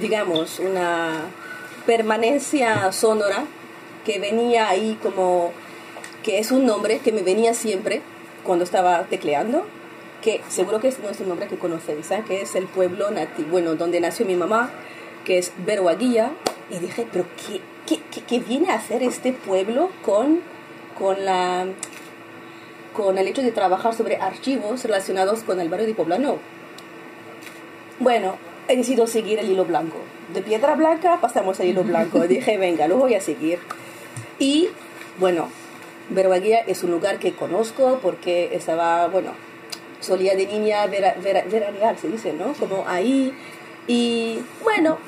digamos, 0.00 0.58
una 0.58 1.22
permanencia 1.86 2.92
sonora 2.92 3.44
que 4.04 4.18
venía 4.18 4.68
ahí 4.68 4.98
como, 5.02 5.52
que 6.22 6.38
es 6.38 6.52
un 6.52 6.66
nombre 6.66 6.98
que 6.98 7.12
me 7.12 7.22
venía 7.22 7.54
siempre 7.54 8.02
cuando 8.44 8.64
estaba 8.64 9.02
tecleando, 9.04 9.66
que 10.22 10.40
seguro 10.48 10.80
que 10.80 10.92
no 11.02 11.10
es 11.10 11.20
un 11.20 11.28
nombre 11.28 11.48
que 11.48 11.58
conocéis, 11.58 12.10
¿eh? 12.10 12.22
que 12.26 12.42
es 12.42 12.54
el 12.54 12.66
pueblo 12.66 13.10
nativo, 13.10 13.48
bueno, 13.50 13.74
donde 13.74 14.00
nació 14.00 14.26
mi 14.26 14.36
mamá, 14.36 14.70
que 15.24 15.38
es 15.38 15.52
Berwaguilla, 15.58 16.30
y 16.70 16.78
dije, 16.78 17.06
pero 17.12 17.24
¿qué, 17.36 17.60
qué, 17.88 18.40
viene 18.40 18.70
a 18.70 18.74
hacer 18.74 19.02
este 19.02 19.32
pueblo 19.32 19.90
con, 20.04 20.40
con, 20.98 21.24
la, 21.24 21.66
con 22.92 23.18
el 23.18 23.28
hecho 23.28 23.42
de 23.42 23.52
trabajar 23.52 23.94
sobre 23.94 24.16
archivos 24.16 24.84
relacionados 24.84 25.42
con 25.42 25.60
el 25.60 25.68
barrio 25.68 25.86
de 25.86 25.94
Poblano? 25.94 26.38
Bueno, 27.98 28.36
he 28.68 28.76
decidido 28.76 29.06
seguir 29.06 29.38
el 29.38 29.50
hilo 29.50 29.64
blanco. 29.64 29.98
De 30.32 30.42
piedra 30.42 30.74
blanca 30.74 31.18
pasamos 31.20 31.58
al 31.60 31.66
hilo 31.66 31.84
blanco. 31.84 32.20
Dije, 32.28 32.58
venga, 32.58 32.86
lo 32.88 32.96
voy 32.96 33.14
a 33.14 33.20
seguir. 33.20 33.58
Y 34.38 34.68
bueno, 35.18 35.48
Berbaguía 36.10 36.60
es 36.60 36.84
un 36.84 36.90
lugar 36.90 37.18
que 37.18 37.32
conozco 37.32 37.98
porque 38.02 38.50
estaba, 38.54 39.08
bueno, 39.08 39.32
solía 40.00 40.36
de 40.36 40.46
niña 40.46 40.86
ver, 40.86 41.16
ver, 41.22 41.48
veranear, 41.48 41.98
se 41.98 42.08
dice, 42.08 42.32
¿no? 42.32 42.52
Como 42.54 42.84
ahí. 42.86 43.34
Y 43.86 44.40
bueno, 44.62 44.98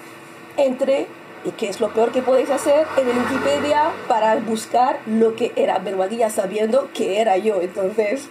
entré 0.57 1.07
¿Y 1.45 1.53
qué 1.53 1.69
es 1.69 1.81
lo 1.81 1.93
peor 1.95 2.13
que 2.13 2.21
podéis 2.21 2.51
hacer 2.51 2.87
en 2.99 3.09
el 3.09 3.17
Wikipedia 3.17 3.93
para 4.09 4.37
buscar 4.37 5.01
lo 5.07 5.37
que 5.37 5.53
era 5.57 5.79
Berbaguilla 5.79 6.29
sabiendo 6.29 6.91
que 6.93 7.21
era 7.21 7.39
yo? 7.39 7.63
Entonces, 7.63 8.29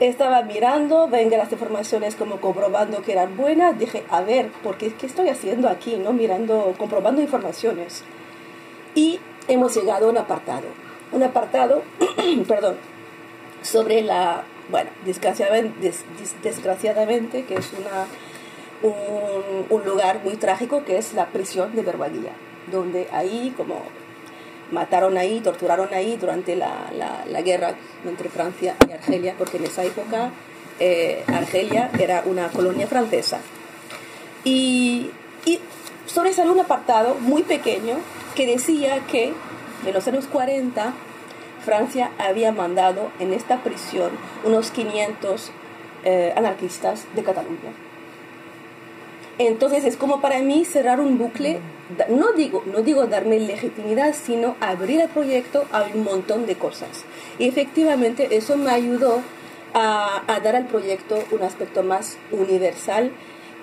estaba 0.00 0.42
mirando, 0.42 1.08
venga 1.08 1.38
las 1.38 1.52
informaciones 1.52 2.16
como 2.16 2.40
comprobando 2.40 3.02
que 3.02 3.12
eran 3.12 3.36
buenas, 3.36 3.78
dije, 3.78 4.04
a 4.10 4.22
ver, 4.22 4.50
porque 4.62 4.92
¿qué 4.92 5.06
estoy 5.06 5.28
haciendo 5.28 5.68
aquí? 5.68 5.96
¿no? 5.96 6.12
Mirando, 6.12 6.74
comprobando 6.76 7.22
informaciones. 7.22 8.02
Y 8.94 9.20
hemos 9.46 9.74
llegado 9.76 10.06
a 10.06 10.10
un 10.10 10.18
apartado. 10.18 10.66
Un 11.12 11.22
apartado, 11.22 11.82
perdón, 12.48 12.76
sobre 13.62 14.02
la, 14.02 14.42
bueno, 14.68 14.90
desgraciadamente, 15.04 15.92
desgraciadamente 16.42 17.44
que 17.44 17.54
es 17.54 17.72
una 17.72 18.06
un, 18.82 19.84
lugar 19.84 20.20
muy 20.24 20.36
trágico 20.36 20.84
que 20.84 20.98
es 20.98 21.14
la 21.14 21.26
prisión 21.26 21.74
de 21.74 21.82
Berbaguilla, 21.82 22.32
donde 22.70 23.08
ahí 23.12 23.54
como 23.56 23.82
mataron 24.72 25.16
ahí, 25.16 25.40
torturaron 25.40 25.92
ahí 25.94 26.16
durante 26.16 26.56
la, 26.56 26.90
la, 27.28 27.42
guerra 27.42 27.74
entre 28.04 28.28
Francia 28.28 28.74
y 28.88 28.92
Argelia, 28.92 29.34
porque 29.38 29.58
en 29.58 29.64
esa 29.64 29.84
época 29.84 30.30
eh, 30.80 31.22
Argelia 31.28 31.90
era 31.98 32.22
una 32.26 32.48
colonia 32.48 32.86
francesa. 32.86 33.38
Y, 34.44 35.10
y 35.44 35.60
sobresale 36.06 36.50
un 36.50 36.60
apartado 36.60 37.14
muy 37.20 37.42
pequeño 37.42 37.98
que 38.34 38.46
decía 38.46 39.00
que 39.06 39.32
en 39.86 39.94
los 39.94 40.06
años 40.08 40.26
40 40.26 40.92
Francia 41.64 42.10
había 42.18 42.52
mandado 42.52 43.10
en 43.20 43.32
esta 43.32 43.62
prisión 43.62 44.10
unos 44.44 44.70
500 44.72 45.50
eh, 46.04 46.32
anarquistas 46.36 47.04
de 47.14 47.22
Cataluña 47.22 47.85
entonces 49.38 49.84
es 49.84 49.96
como 49.96 50.20
para 50.20 50.40
mí 50.40 50.64
cerrar 50.64 51.00
un 51.00 51.18
bucle, 51.18 51.60
no 52.08 52.32
digo, 52.32 52.62
no 52.66 52.82
digo 52.82 53.06
darme 53.06 53.38
legitimidad, 53.38 54.14
sino 54.14 54.56
abrir 54.60 55.00
el 55.00 55.08
proyecto 55.08 55.64
a 55.72 55.84
un 55.94 56.04
montón 56.04 56.46
de 56.46 56.56
cosas. 56.56 57.04
Y 57.38 57.48
efectivamente 57.48 58.36
eso 58.36 58.56
me 58.56 58.70
ayudó 58.70 59.20
a, 59.74 60.22
a 60.26 60.40
dar 60.40 60.56
al 60.56 60.66
proyecto 60.66 61.22
un 61.30 61.42
aspecto 61.42 61.82
más 61.82 62.16
universal 62.32 63.12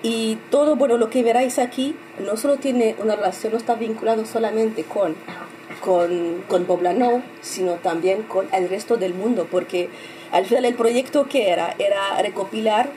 y 0.03 0.38
todo, 0.51 0.75
bueno, 0.75 0.98
lo 0.98 1.10
que 1.10 1.24
veráis 1.24 1.58
aquí 1.58 1.96
no 2.20 2.36
solo 2.36 2.58
tiene 2.58 2.96
una 3.00 3.15
relación, 3.15 3.53
no 3.53 3.58
está 3.58 3.75
vinculado 3.75 4.25
solamente 4.25 4.84
con, 4.84 5.15
con, 5.80 6.44
con 6.50 6.65
Poblano, 6.65 7.24
sino 7.42 7.75
también 7.75 8.24
con 8.24 8.48
el 8.53 8.68
resto 8.70 8.98
del 8.98 9.13
mundo, 9.13 9.48
porque 9.50 9.89
al 10.32 10.46
final 10.46 10.65
el 10.65 10.75
proyecto 10.75 11.27
que 11.30 11.50
era, 11.50 11.74
era 11.80 12.22
recopilar 12.22 12.89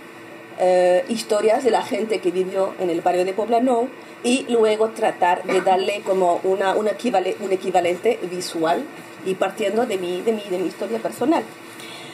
eh, 0.59 1.05
historias 1.09 1.65
de 1.65 1.71
la 1.71 1.83
gente 1.83 2.21
que 2.21 2.31
vivió 2.31 2.75
en 2.81 2.91
el 2.91 3.01
barrio 3.01 3.25
de 3.25 3.33
Poblano 3.33 3.89
y 4.23 4.47
luego 4.49 4.89
tratar 4.91 5.43
de 5.45 5.61
darle 5.61 6.03
como 6.05 6.41
una, 6.43 6.75
un 6.75 6.89
equivalente 6.89 8.19
visual 8.31 8.85
y 9.25 9.35
partiendo 9.35 9.87
de 9.87 9.99
mi, 9.99 10.23
de, 10.23 10.33
mi, 10.33 10.43
de 10.43 10.59
mi 10.59 10.67
historia 10.67 10.99
personal. 10.99 11.43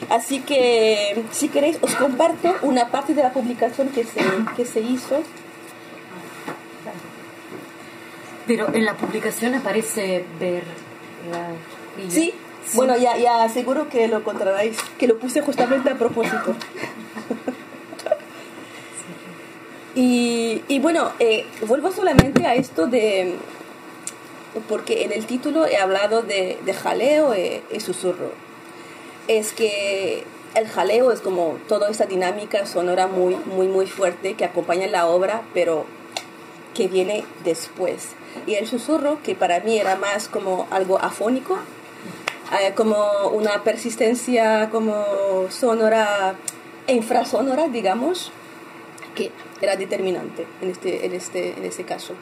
Así 0.09 0.41
que, 0.41 1.23
si 1.31 1.47
queréis, 1.47 1.77
os 1.81 1.95
comparto 1.95 2.53
una 2.61 2.89
parte 2.89 3.13
de 3.13 3.23
la 3.23 3.31
publicación 3.31 3.89
que 3.89 4.03
se, 4.03 4.21
que 4.55 4.65
se 4.65 4.81
hizo. 4.81 5.21
Pero 8.45 8.73
en 8.73 8.85
la 8.85 8.95
publicación 8.95 9.55
aparece 9.55 10.25
ver 10.39 10.63
la 11.31 11.47
¿Sí? 12.09 12.33
sí, 12.65 12.75
bueno, 12.75 12.97
ya, 12.97 13.15
ya 13.17 13.47
seguro 13.47 13.87
que 13.87 14.07
lo 14.07 14.17
encontraréis, 14.17 14.77
que 14.97 15.07
lo 15.07 15.17
puse 15.17 15.41
justamente 15.41 15.89
a 15.89 15.95
propósito. 15.95 16.55
Y, 19.95 20.63
y 20.67 20.79
bueno, 20.79 21.11
eh, 21.19 21.45
vuelvo 21.67 21.91
solamente 21.91 22.47
a 22.47 22.55
esto 22.55 22.87
de, 22.87 23.35
porque 24.67 25.03
en 25.03 25.11
el 25.11 25.25
título 25.25 25.67
he 25.67 25.77
hablado 25.77 26.23
de, 26.23 26.57
de 26.65 26.73
jaleo 26.73 27.35
y, 27.35 27.61
y, 27.71 27.79
susurro. 27.79 28.31
Es 29.27 29.53
que 29.53 30.23
el 30.55 30.67
jaleo 30.67 31.11
es 31.11 31.21
como 31.21 31.57
toda 31.67 31.89
esa 31.89 32.05
dinámica 32.05 32.65
sonora 32.65 33.07
muy, 33.07 33.35
muy, 33.35 33.67
muy 33.67 33.85
fuerte 33.85 34.33
que 34.33 34.45
acompaña 34.45 34.87
la 34.87 35.07
obra, 35.07 35.43
pero 35.53 35.85
que 36.73 36.87
viene 36.87 37.23
después. 37.43 38.09
Y 38.47 38.55
el 38.55 38.67
susurro, 38.67 39.19
que 39.23 39.35
para 39.35 39.59
mí 39.59 39.77
era 39.77 39.95
más 39.95 40.27
como 40.27 40.67
algo 40.71 40.99
afónico, 40.99 41.57
eh, 42.61 42.73
como 42.75 43.29
una 43.29 43.63
persistencia 43.63 44.69
como 44.71 45.05
sonora, 45.49 46.35
infrasonora, 46.87 47.67
digamos, 47.67 48.31
que 49.15 49.31
era 49.61 49.75
determinante 49.75 50.45
en 50.61 50.69
este, 50.69 51.05
en 51.05 51.13
este, 51.13 51.57
en 51.57 51.63
este 51.65 51.83
caso. 51.83 52.13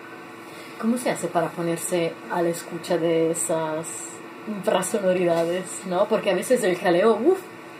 ¿Cómo 0.80 0.98
se 0.98 1.12
hace 1.12 1.28
para 1.28 1.50
ponerse 1.50 2.12
a 2.32 2.42
la 2.42 2.50
escucha 2.50 2.98
de 2.98 3.32
esas 3.32 3.86
infrasonoridades, 4.48 5.64
¿no? 5.88 6.08
Porque 6.08 6.32
a 6.32 6.34
veces 6.36 6.64
el 6.64 6.76
jaleo, 6.78 7.18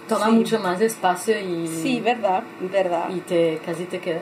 toma 0.08 0.26
Sí. 0.28 0.32
mucho 0.32 0.60
más 0.60 0.82
espacio 0.82 1.40
y, 1.40 1.68
Sí, 1.68 2.02
verdad, 2.02 2.44
verdad. 2.60 3.10
y 3.10 3.20
te, 3.22 3.60
casi 3.66 3.86
te 3.86 4.00
queda 4.00 4.22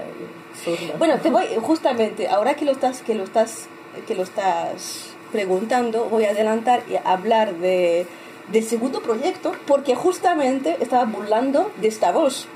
sorda. 0.64 0.96
Bueno, 0.98 1.18
te 1.20 1.30
voy, 1.30 1.46
justamente, 1.62 2.28
ahora 2.28 2.54
que 2.56 2.66
lo 2.66 2.72
estás, 2.72 3.02
que 3.02 3.16
lo 3.16 3.24
estás, 3.24 3.68
que 4.08 4.16
lo 4.16 4.24
estás 4.24 5.10
preguntando, 5.32 6.06
voy 6.06 6.26
a 6.26 6.32
adelantar 6.32 6.84
y 6.90 6.96
hablar 7.04 7.56
de, 7.56 8.06
del 8.52 8.64
segundo 8.64 9.02
proyecto, 9.02 9.52
porque 9.68 9.96
justamente 9.96 10.78
estaba 10.80 11.06
burlando 11.06 11.72
de 11.82 11.88
esta 11.88 12.12
voz. 12.12 12.48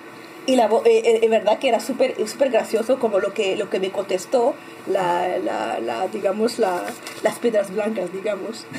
Y 0.46 0.56
la 0.58 0.66
eh, 0.86 1.20
eh, 1.24 1.30
verdad 1.30 1.58
que 1.60 1.70
era 1.70 1.80
súper 1.80 2.16
súper 2.28 2.50
gracioso 2.50 3.00
como 3.00 3.20
lo 3.20 3.34
que, 3.34 3.56
lo 3.56 3.70
que 3.70 3.80
me 3.80 3.92
contestó 3.92 4.56
la, 4.88 5.38
la, 5.38 5.80
la, 5.80 6.08
digamos, 6.08 6.60
la, 6.60 6.84
las 7.22 7.40
piedras 7.40 7.74
blancas, 7.74 8.12
digamos. 8.12 8.66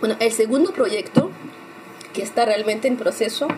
Bueno, 0.00 0.16
el 0.20 0.32
segundo 0.32 0.72
proyecto, 0.72 1.30
que 2.12 2.22
está 2.22 2.44
realmente 2.44 2.88
en 2.88 2.98
proceso, 2.98 3.48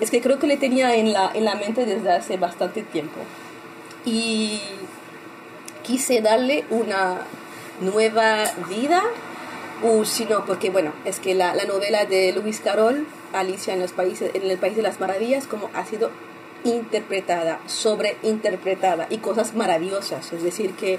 es 0.00 0.10
que 0.10 0.20
creo 0.20 0.38
que 0.38 0.46
le 0.46 0.58
tenía 0.58 0.94
en 0.96 1.14
la, 1.14 1.30
en 1.32 1.46
la 1.46 1.54
mente 1.54 1.86
desde 1.86 2.12
hace 2.12 2.36
bastante 2.36 2.82
tiempo. 2.82 3.20
Y 4.04 4.60
quise 5.82 6.20
darle 6.20 6.66
una 6.68 7.22
nueva 7.80 8.44
vida, 8.68 9.02
o 9.82 10.04
si 10.04 10.26
no, 10.26 10.44
porque 10.44 10.68
bueno, 10.68 10.92
es 11.06 11.20
que 11.20 11.34
la, 11.34 11.54
la 11.54 11.64
novela 11.64 12.04
de 12.04 12.32
Luis 12.32 12.60
Carroll, 12.60 13.06
Alicia 13.32 13.74
en, 13.74 13.80
los 13.80 13.92
países, 13.92 14.30
en 14.34 14.50
el 14.50 14.58
País 14.58 14.76
de 14.76 14.82
las 14.82 15.00
Maravillas, 15.00 15.46
como 15.46 15.70
ha 15.74 15.84
sido 15.84 16.10
interpretada, 16.64 17.60
sobreinterpretada 17.66 19.06
y 19.10 19.18
cosas 19.18 19.54
maravillosas. 19.54 20.32
Es 20.32 20.42
decir, 20.42 20.72
que, 20.74 20.98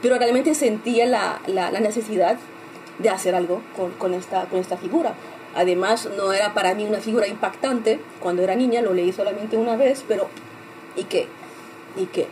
pero 0.00 0.18
realmente 0.18 0.54
sentía 0.54 1.06
la, 1.06 1.40
la, 1.46 1.70
la 1.70 1.80
necesidad 1.80 2.38
de 2.98 3.10
hacer 3.10 3.34
algo 3.34 3.62
con, 3.76 3.92
con, 3.92 4.14
esta, 4.14 4.46
con 4.46 4.60
esta 4.60 4.76
figura. 4.76 5.14
Además, 5.54 6.08
no 6.16 6.32
era 6.32 6.54
para 6.54 6.74
mí 6.74 6.84
una 6.84 6.98
figura 6.98 7.26
impactante. 7.26 8.00
Cuando 8.20 8.42
era 8.42 8.54
niña 8.54 8.80
lo 8.80 8.94
leí 8.94 9.12
solamente 9.12 9.56
una 9.56 9.76
vez, 9.76 10.04
pero 10.06 10.28
¿y 10.96 11.04
qué? 11.04 11.26
¿Y 11.96 12.06
qué? 12.06 12.26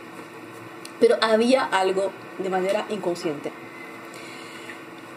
Pero 0.99 1.17
había 1.21 1.63
algo 1.63 2.11
de 2.39 2.49
manera 2.49 2.85
inconsciente. 2.89 3.51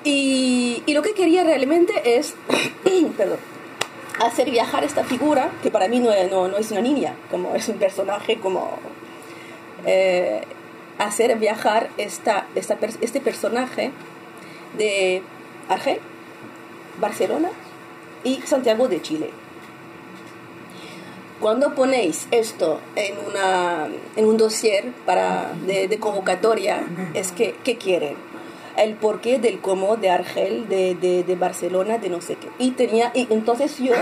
Y, 0.03 0.83
y 0.85 0.93
lo 0.93 1.01
que 1.01 1.15
quería 1.15 1.45
realmente 1.45 2.19
es, 2.19 2.35
perdón, 3.17 3.39
hacer 4.21 4.51
viajar 4.51 4.85
esta 4.85 5.05
figura, 5.05 5.51
que 5.63 5.71
para 5.71 5.89
mí 5.89 5.99
no, 6.01 6.11
no, 6.31 6.49
no 6.49 6.57
es 6.57 6.71
una 6.71 6.81
niña, 6.81 7.15
como 7.31 7.55
es 7.55 7.69
un 7.69 7.79
personaje, 7.79 8.39
como 8.39 8.79
eh, 9.87 10.43
hacer 10.99 11.37
viajar 11.39 11.89
esta, 11.99 12.47
esta, 12.55 12.79
este 13.01 13.21
personaje 13.21 13.91
de 14.79 15.23
Argel, 15.69 16.01
Barcelona 17.01 17.51
y 18.23 18.41
Santiago 18.43 18.89
de 18.89 19.03
Chile. 19.03 19.31
Cuando 21.41 21.75
ponéis 21.75 22.27
esto 22.31 22.81
en, 22.95 23.17
una, 23.27 23.89
en 24.17 24.25
un 24.25 24.37
dossier 24.37 24.93
para, 25.05 25.53
de, 25.67 25.89
de 25.89 25.99
convocatoria, 25.99 26.85
es 27.13 27.33
que, 27.33 27.55
¿qué 27.65 27.77
quieren? 27.77 28.17
El 28.77 28.95
porqué 28.95 29.39
del 29.39 29.61
cómo 29.61 29.97
de 29.97 30.11
Argel, 30.11 30.69
de, 30.69 30.95
de, 30.95 31.23
de, 31.23 31.37
Barcelona, 31.37 31.99
de 31.99 32.09
no 32.09 32.21
sé 32.21 32.37
qué. 32.37 32.49
Y, 32.59 32.73
tenía, 32.73 33.13
y 33.15 33.29
entonces 33.31 33.79
yo 33.79 33.93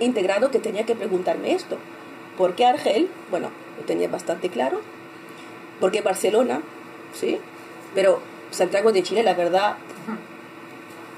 integrado 0.00 0.50
que 0.50 0.58
tenía 0.58 0.84
que 0.84 0.94
preguntarme 0.94 1.52
esto. 1.52 1.78
¿Por 2.36 2.54
qué 2.54 2.66
Argel? 2.66 3.08
Bueno, 3.30 3.50
lo 3.78 3.84
tenía 3.84 4.08
bastante 4.08 4.48
claro. 4.48 4.80
¿Por 5.80 5.90
qué 5.90 6.00
Barcelona? 6.00 6.62
Sí. 7.14 7.38
Pero 7.94 8.20
Santiago 8.50 8.92
de 8.92 9.02
Chile, 9.02 9.22
la 9.22 9.34
verdad, 9.34 9.76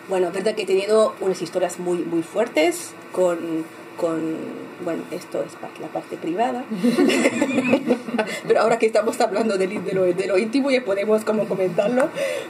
bueno, 0.08 0.30
verdad 0.30 0.54
que 0.54 0.62
he 0.62 0.66
tenido 0.66 1.14
unas 1.20 1.40
historias 1.42 1.78
muy, 1.78 1.98
muy 1.98 2.22
fuertes 2.22 2.92
con, 3.12 3.64
con, 3.96 4.36
bueno, 4.84 5.02
esto 5.10 5.42
es 5.42 5.52
la 5.80 5.88
parte 5.88 6.16
privada, 6.16 6.64
pero 8.46 8.60
ahora 8.60 8.78
que 8.78 8.86
estamos 8.86 9.20
hablando 9.20 9.56
de, 9.56 9.66
lo, 9.92 10.02
de, 10.04 10.26
lo, 10.26 10.38
íntimo 10.38 10.70
ya 10.70 10.84
podemos 10.84 11.24
como 11.24 11.46
comentarlo 11.46 12.08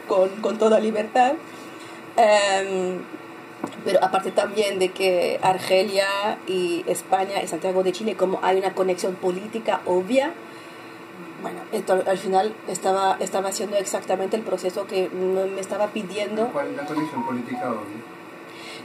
con, 0.08 0.28
con 0.40 0.58
toda 0.58 0.80
libertad. 0.80 1.34
Um, 2.16 2.98
pero 3.84 4.02
aparte 4.02 4.30
también 4.30 4.78
de 4.78 4.90
que 4.90 5.38
Argelia 5.42 6.38
y 6.46 6.84
España 6.86 7.42
y 7.42 7.48
Santiago 7.48 7.82
de 7.82 7.92
Chile, 7.92 8.14
como 8.14 8.40
hay 8.42 8.58
una 8.58 8.74
conexión 8.74 9.14
política 9.14 9.80
obvia, 9.86 10.32
bueno, 11.42 11.60
esto 11.72 12.02
al 12.06 12.18
final 12.18 12.54
estaba, 12.68 13.16
estaba 13.20 13.50
haciendo 13.50 13.76
exactamente 13.76 14.36
el 14.36 14.42
proceso 14.42 14.86
que 14.86 15.10
me 15.10 15.60
estaba 15.60 15.88
pidiendo. 15.88 16.48
¿Cuál 16.48 16.68
es 16.68 16.76
la 16.76 16.86
conexión 16.86 17.26
política 17.26 17.70
obvia? 17.70 18.13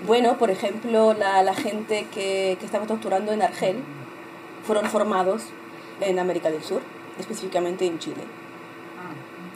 Bueno, 0.06 0.38
por 0.38 0.50
ejemplo, 0.50 1.14
la, 1.14 1.44
la 1.44 1.54
gente 1.54 2.08
que, 2.14 2.58
que, 2.60 2.66
estaba 2.66 2.86
torturando 2.86 3.32
en 3.32 3.42
Argel 3.42 3.78
fueron 4.66 4.86
formados 4.86 5.44
en 6.02 6.20
América 6.20 6.50
del 6.50 6.64
Sur, 6.64 6.82
específicamente 7.20 7.86
en 7.86 8.00
Chile. 8.00 8.24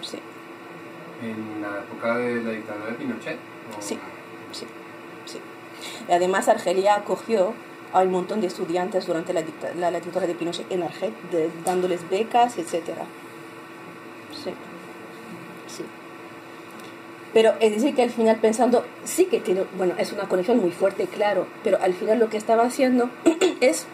Sí. 0.01 0.19
¿En 1.21 1.61
la 1.61 1.79
época 1.79 2.17
de 2.17 2.43
la 2.43 2.51
dictadura 2.51 2.87
de 2.87 2.93
Pinochet? 2.93 3.37
¿o? 3.77 3.81
Sí, 3.81 3.97
sí, 4.51 4.65
sí. 5.25 5.39
Y 6.09 6.11
además, 6.11 6.49
Argelia 6.49 6.95
acogió 6.95 7.53
a 7.93 8.01
un 8.01 8.11
montón 8.11 8.41
de 8.41 8.47
estudiantes 8.47 9.05
durante 9.07 9.31
la, 9.31 9.43
dicta, 9.43 9.73
la, 9.75 9.91
la 9.91 9.99
dictadura 9.99 10.27
de 10.27 10.35
Pinochet 10.35 10.69
en 10.71 10.83
Argel, 10.83 11.13
de, 11.31 11.49
dándoles 11.63 12.09
becas, 12.09 12.57
etc. 12.57 12.81
Sí. 14.33 14.43
Sí. 14.43 14.53
Pero 17.33 17.53
es 17.59 17.73
decir 17.73 17.95
que 17.95 18.03
al 18.03 18.11
final 18.11 18.37
pensando, 18.37 18.85
sí 19.03 19.25
que 19.25 19.39
tiene, 19.39 19.63
bueno, 19.75 19.95
es 19.97 20.11
una 20.11 20.29
conexión 20.29 20.59
muy 20.59 20.71
fuerte, 20.71 21.07
claro, 21.07 21.47
pero 21.63 21.79
al 21.81 21.93
final 21.93 22.19
lo 22.19 22.29
que 22.29 22.37
estaba 22.37 22.63
haciendo 22.63 23.09
es, 23.59 23.87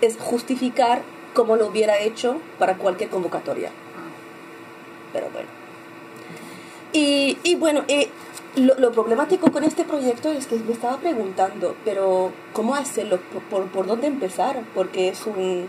es 0.00 0.16
justificar 0.18 1.02
como 1.34 1.56
lo 1.56 1.66
hubiera 1.66 1.98
hecho 1.98 2.40
para 2.58 2.76
cualquier 2.76 3.10
convocatoria. 3.10 3.70
Pero 5.12 5.28
bueno. 5.30 5.48
Y, 6.92 7.38
y 7.42 7.56
bueno, 7.56 7.84
eh, 7.88 8.08
lo, 8.56 8.92
problemático 8.92 9.50
con 9.50 9.64
este 9.64 9.84
proyecto 9.84 10.30
es 10.30 10.46
que 10.46 10.56
me 10.56 10.72
estaba 10.72 10.98
preguntando, 10.98 11.74
pero 11.84 12.30
¿cómo 12.52 12.76
hacerlo? 12.76 13.18
¿Por, 13.32 13.42
por, 13.42 13.66
por 13.66 13.86
dónde 13.86 14.06
empezar? 14.06 14.62
Porque 14.74 15.08
es 15.08 15.26
un, 15.26 15.66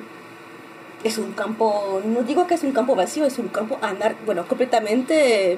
es 1.04 1.18
un 1.18 1.34
campo, 1.34 2.02
no 2.06 2.22
digo 2.22 2.46
que 2.46 2.54
es 2.54 2.64
un 2.64 2.74
campo 2.74 2.96
vacío, 2.96 3.26
es 3.26 3.40
un 3.40 3.48
campo 3.48 3.80
anar, 3.82 4.16
bueno, 4.26 4.48
completamente 4.48 5.58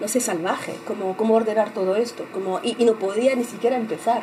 no 0.00 0.08
sé, 0.08 0.20
salvaje, 0.20 0.74
como 0.86 1.16
cómo 1.16 1.34
ordenar 1.34 1.72
todo 1.72 1.96
esto, 1.96 2.24
como, 2.32 2.60
y, 2.62 2.76
y, 2.78 2.84
no 2.84 2.94
podía 2.94 3.34
ni 3.36 3.44
siquiera 3.44 3.76
empezar. 3.76 4.22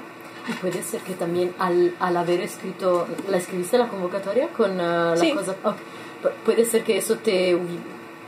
Y 0.49 0.53
puede 0.53 0.81
ser 0.81 1.01
que 1.01 1.13
también 1.13 1.53
al, 1.59 1.93
al 1.99 2.17
haber 2.17 2.41
escrito, 2.41 3.07
¿la 3.29 3.37
escribiste 3.37 3.77
la 3.77 3.87
convocatoria 3.87 4.47
con 4.49 4.71
uh, 4.71 5.13
la 5.13 5.17
sí. 5.17 5.31
cosa? 5.33 5.55
Okay. 5.63 6.31
Puede 6.45 6.65
ser 6.65 6.83
que 6.83 6.97
eso 6.97 7.17
te, 7.17 7.57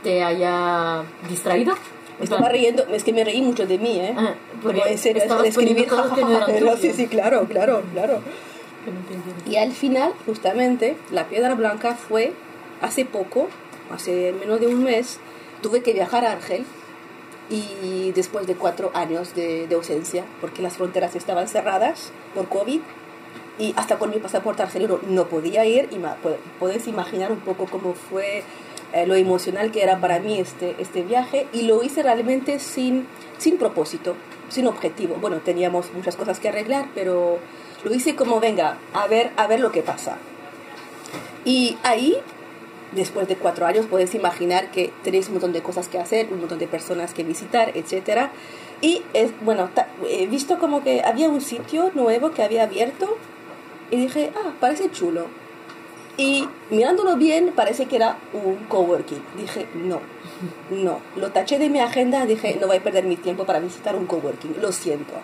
te 0.02 0.22
haya 0.22 1.02
distraído. 1.28 1.74
Estaba 2.20 2.50
riendo, 2.50 2.84
es 2.88 3.02
que 3.02 3.14
me 3.14 3.24
reí 3.24 3.40
mucho 3.40 3.66
de 3.66 3.78
mí, 3.78 3.98
¿eh? 3.98 4.14
Ah, 4.16 4.34
porque 4.62 4.82
en 4.86 4.98
serio, 4.98 5.22
estabas 5.22 5.46
escribir, 5.46 5.88
ja, 5.88 6.02
ja, 6.02 6.16
ja, 6.16 6.60
no, 6.60 6.76
sí, 6.80 6.92
sí, 6.92 7.06
claro, 7.06 7.46
claro, 7.46 7.82
claro. 7.94 8.20
Y 9.48 9.56
al 9.56 9.72
final, 9.72 10.12
justamente, 10.26 10.96
la 11.10 11.28
piedra 11.28 11.54
blanca 11.54 11.94
fue 11.94 12.34
hace 12.82 13.06
poco, 13.06 13.48
hace 13.90 14.34
menos 14.38 14.60
de 14.60 14.66
un 14.66 14.84
mes, 14.84 15.18
tuve 15.62 15.82
que 15.82 15.94
viajar 15.94 16.26
a 16.26 16.32
Argel 16.32 16.66
y 17.50 18.12
después 18.12 18.46
de 18.46 18.54
cuatro 18.54 18.90
años 18.94 19.34
de, 19.34 19.66
de, 19.66 19.74
ausencia, 19.74 20.24
porque 20.40 20.62
las 20.62 20.76
fronteras 20.76 21.16
estaban 21.16 21.48
cerradas 21.48 22.12
por 22.34 22.48
COVID 22.48 22.80
y 23.58 23.74
hasta 23.76 23.98
con 23.98 24.10
mi 24.10 24.18
pasaporte 24.18 24.62
argelino 24.62 25.00
no 25.06 25.26
podía 25.28 25.66
ir 25.66 25.88
y 25.90 26.00
puedes 26.58 26.86
imaginar 26.86 27.30
un 27.30 27.40
poco 27.40 27.66
cómo 27.66 27.92
fue 27.94 28.42
eh, 28.92 29.06
lo 29.06 29.14
emocional 29.14 29.70
que 29.70 29.82
era 29.82 30.00
para 30.00 30.18
mí 30.18 30.38
este, 30.38 30.74
este 30.78 31.02
viaje 31.02 31.46
y 31.52 31.62
lo 31.62 31.82
hice 31.82 32.02
realmente 32.02 32.58
sin, 32.58 33.06
sin 33.38 33.58
propósito, 33.58 34.16
sin 34.48 34.66
objetivo. 34.66 35.16
Bueno, 35.20 35.38
teníamos 35.38 35.92
muchas 35.92 36.16
cosas 36.16 36.40
que 36.40 36.48
arreglar, 36.48 36.86
pero 36.94 37.38
lo 37.84 37.94
hice 37.94 38.16
como, 38.16 38.40
venga, 38.40 38.78
a 38.94 39.06
ver, 39.06 39.30
a 39.36 39.46
ver 39.46 39.60
lo 39.60 39.70
que 39.72 39.82
pasa. 39.82 40.16
Y 41.44 41.76
ahí 41.82 42.16
después 42.92 43.28
de 43.28 43.36
cuatro 43.36 43.66
años 43.66 43.86
puedes 43.88 44.14
imaginar 44.14 44.70
que 44.70 44.92
tenéis 45.02 45.28
un 45.28 45.34
montón 45.34 45.52
de 45.52 45.62
cosas 45.62 45.88
que 45.88 45.98
hacer, 45.98 46.28
un 46.32 46.40
montón 46.40 46.58
de 46.58 46.66
personas 46.66 47.14
que 47.14 47.24
visitar, 47.24 47.72
etc. 47.76 48.30
Y 48.80 49.02
es, 49.12 49.32
bueno, 49.42 49.70
he 50.08 50.26
visto 50.26 50.58
como 50.58 50.82
que 50.82 51.02
había 51.02 51.28
un 51.28 51.40
sitio 51.40 51.90
nuevo 51.94 52.30
que 52.32 52.42
había 52.42 52.64
abierto 52.64 53.16
y 53.90 53.96
dije, 53.96 54.32
ah, 54.36 54.52
parece 54.60 54.90
chulo. 54.90 55.26
Y 56.16 56.46
mirándolo 56.70 57.16
bien, 57.16 57.52
parece 57.54 57.86
que 57.86 57.96
era 57.96 58.18
un 58.32 58.56
coworking. 58.68 59.22
Dije, 59.38 59.66
no, 59.74 60.00
no. 60.70 61.00
Lo 61.16 61.30
taché 61.30 61.58
de 61.58 61.70
mi 61.70 61.80
agenda, 61.80 62.26
dije, 62.26 62.58
no 62.60 62.66
voy 62.66 62.76
a 62.76 62.82
perder 62.82 63.04
mi 63.04 63.16
tiempo 63.16 63.46
para 63.46 63.60
visitar 63.60 63.96
un 63.96 64.06
coworking, 64.06 64.56
lo 64.60 64.72
siento. 64.72 65.14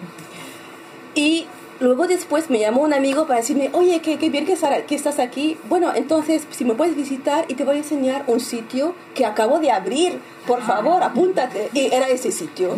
Y 1.14 1.46
luego 1.80 2.06
después 2.06 2.50
me 2.50 2.58
llamó 2.58 2.82
un 2.82 2.92
amigo 2.92 3.26
para 3.26 3.40
decirme, 3.40 3.70
oye, 3.72 4.00
qué, 4.00 4.18
qué 4.18 4.30
bien 4.30 4.46
que, 4.46 4.56
que 4.86 4.94
estás 4.94 5.18
aquí. 5.18 5.56
Bueno, 5.68 5.92
entonces, 5.94 6.46
si 6.50 6.64
me 6.64 6.74
puedes 6.74 6.96
visitar 6.96 7.44
y 7.48 7.54
te 7.54 7.64
voy 7.64 7.76
a 7.76 7.78
enseñar 7.78 8.24
un 8.26 8.40
sitio 8.40 8.94
que 9.14 9.26
acabo 9.26 9.58
de 9.58 9.70
abrir, 9.70 10.20
por 10.46 10.62
favor, 10.62 11.02
apúntate. 11.02 11.70
Y 11.72 11.86
era 11.92 12.08
ese 12.08 12.32
sitio. 12.32 12.76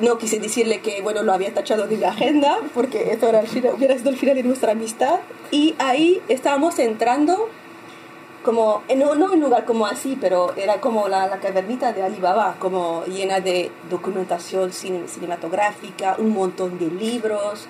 No 0.00 0.18
quise 0.18 0.38
decirle 0.38 0.80
que, 0.80 1.02
bueno, 1.02 1.22
lo 1.22 1.32
había 1.32 1.52
tachado 1.52 1.86
de 1.86 1.96
mi 1.96 2.04
agenda, 2.04 2.58
porque 2.74 3.12
esto 3.12 3.28
era 3.28 3.40
el 3.40 3.48
final, 3.48 3.74
hubiera 3.74 3.96
sido 3.96 4.10
el 4.10 4.16
final 4.16 4.36
de 4.36 4.42
nuestra 4.42 4.72
amistad. 4.72 5.20
Y 5.50 5.74
ahí 5.78 6.20
estábamos 6.28 6.78
entrando 6.78 7.48
como, 8.42 8.82
no, 8.96 9.14
no 9.14 9.32
un 9.32 9.40
lugar 9.40 9.64
como 9.64 9.86
así, 9.86 10.16
pero 10.20 10.54
era 10.56 10.80
como 10.80 11.08
la, 11.08 11.26
la 11.26 11.38
cavernita 11.38 11.92
de 11.92 12.02
Alibaba, 12.02 12.56
como 12.58 13.04
llena 13.04 13.40
de 13.40 13.70
documentación 13.90 14.72
cinematográfica, 14.72 16.16
un 16.18 16.30
montón 16.30 16.78
de 16.78 16.86
libros, 16.86 17.66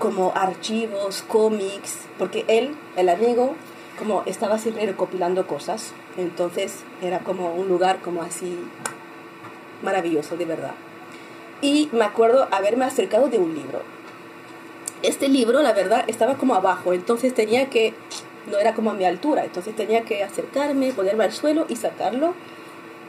como 0.00 0.32
archivos, 0.34 1.22
cómics, 1.28 1.98
porque 2.18 2.44
él, 2.48 2.74
el 2.96 3.10
amigo, 3.10 3.54
como 3.98 4.22
estaba 4.24 4.58
siempre 4.58 4.86
recopilando 4.86 5.46
cosas, 5.46 5.92
entonces 6.16 6.80
era 7.02 7.18
como 7.20 7.54
un 7.54 7.68
lugar 7.68 8.00
como 8.00 8.22
así 8.22 8.58
maravilloso, 9.82 10.38
de 10.38 10.46
verdad. 10.46 10.72
Y 11.60 11.90
me 11.92 12.04
acuerdo 12.04 12.48
haberme 12.50 12.86
acercado 12.86 13.28
de 13.28 13.38
un 13.38 13.54
libro. 13.54 13.82
Este 15.02 15.28
libro, 15.28 15.60
la 15.60 15.74
verdad, 15.74 16.04
estaba 16.06 16.36
como 16.36 16.54
abajo, 16.54 16.94
entonces 16.94 17.34
tenía 17.34 17.68
que, 17.68 17.92
no 18.50 18.56
era 18.56 18.74
como 18.74 18.90
a 18.90 18.94
mi 18.94 19.04
altura, 19.04 19.44
entonces 19.44 19.76
tenía 19.76 20.00
que 20.02 20.24
acercarme, 20.24 20.94
ponerme 20.94 21.24
al 21.24 21.32
suelo 21.32 21.66
y 21.68 21.76
sacarlo. 21.76 22.32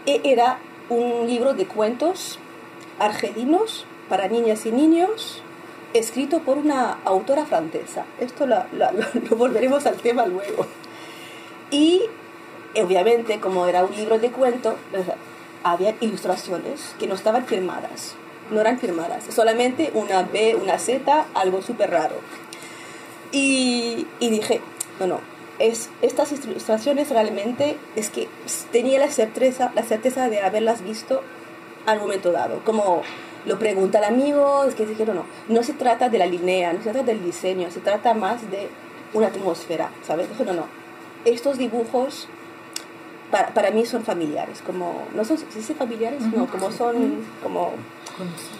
E 0.06 0.20
era 0.26 0.60
un 0.90 1.26
libro 1.26 1.54
de 1.54 1.66
cuentos 1.66 2.38
argelinos 3.00 3.86
para 4.10 4.28
niñas 4.28 4.66
y 4.66 4.74
niños 4.74 5.42
escrito 5.94 6.40
por 6.40 6.58
una 6.58 6.98
autora 7.06 7.46
francesa. 7.46 8.06
Esto 8.20 8.46
lo, 8.48 8.66
volveremos 9.36 9.86
al 9.86 9.98
tema 9.98 10.26
luego. 10.26 10.66
Y 11.70 12.04
obviamente, 12.76 13.40
como 13.40 13.68
era 13.68 13.84
un 13.84 13.96
libro 13.96 14.20
de 14.20 14.32
cuento, 14.32 14.76
había 15.64 15.96
ilustraciones 16.02 16.96
que 17.00 17.08
no 17.08 17.16
estaban 17.16 17.46
firmadas. 17.46 18.16
No 18.50 18.60
eran 18.60 18.80
firmadas, 18.80 19.24
solamente 19.34 19.92
una 19.94 20.24
B, 20.24 20.56
una 20.56 20.78
Z, 20.78 21.26
algo 21.34 21.62
súper 21.62 21.92
raro. 21.92 22.16
Y, 23.32 24.08
y, 24.20 24.30
dije, 24.30 24.60
no, 25.00 25.08
no, 25.08 25.22
es, 25.58 25.90
estas 26.02 26.34
ilustraciones 26.34 27.10
realmente 27.10 27.78
es 27.96 28.10
que 28.10 28.28
tenía 28.74 29.00
la 29.00 29.10
certeza, 29.10 29.72
la 29.74 29.84
certeza 29.84 30.28
de 30.28 30.42
haberlas 30.42 30.84
visto 30.84 31.22
al 31.86 32.00
momento 32.00 32.34
dado. 32.34 32.60
Como 32.66 33.04
lo 33.46 33.58
pregunta 33.58 34.00
el 34.00 34.06
amigo, 34.06 34.64
es 34.66 34.76
que 34.76 34.86
dijeron, 34.86 35.16
no, 35.16 35.26
no 35.48 35.64
se 35.64 35.74
trata 35.74 36.10
de 36.10 36.18
la 36.18 36.26
línea, 36.26 36.74
no 36.74 36.80
se 36.80 36.92
trata 36.92 37.06
del 37.06 37.24
diseño, 37.24 37.72
se 37.72 37.80
trata 37.80 38.14
más 38.14 38.50
de 38.52 38.70
una 39.14 39.28
atmósfera, 39.28 39.92
¿sabes? 40.06 40.30
Dije, 40.30 40.46
no, 40.46 40.54
no, 40.54 40.66
estos 41.26 41.58
dibujos 41.58 42.28
para, 43.32 43.54
para 43.54 43.72
mí 43.72 43.86
son 43.86 44.04
familiares, 44.04 44.62
como, 44.66 45.08
no 45.16 45.26
son, 45.26 45.38
¿se 45.38 45.46
dice 45.56 45.74
familiares? 45.74 46.22
No, 46.22 46.48
como 46.48 46.72
son, 46.72 47.24
como, 47.42 47.72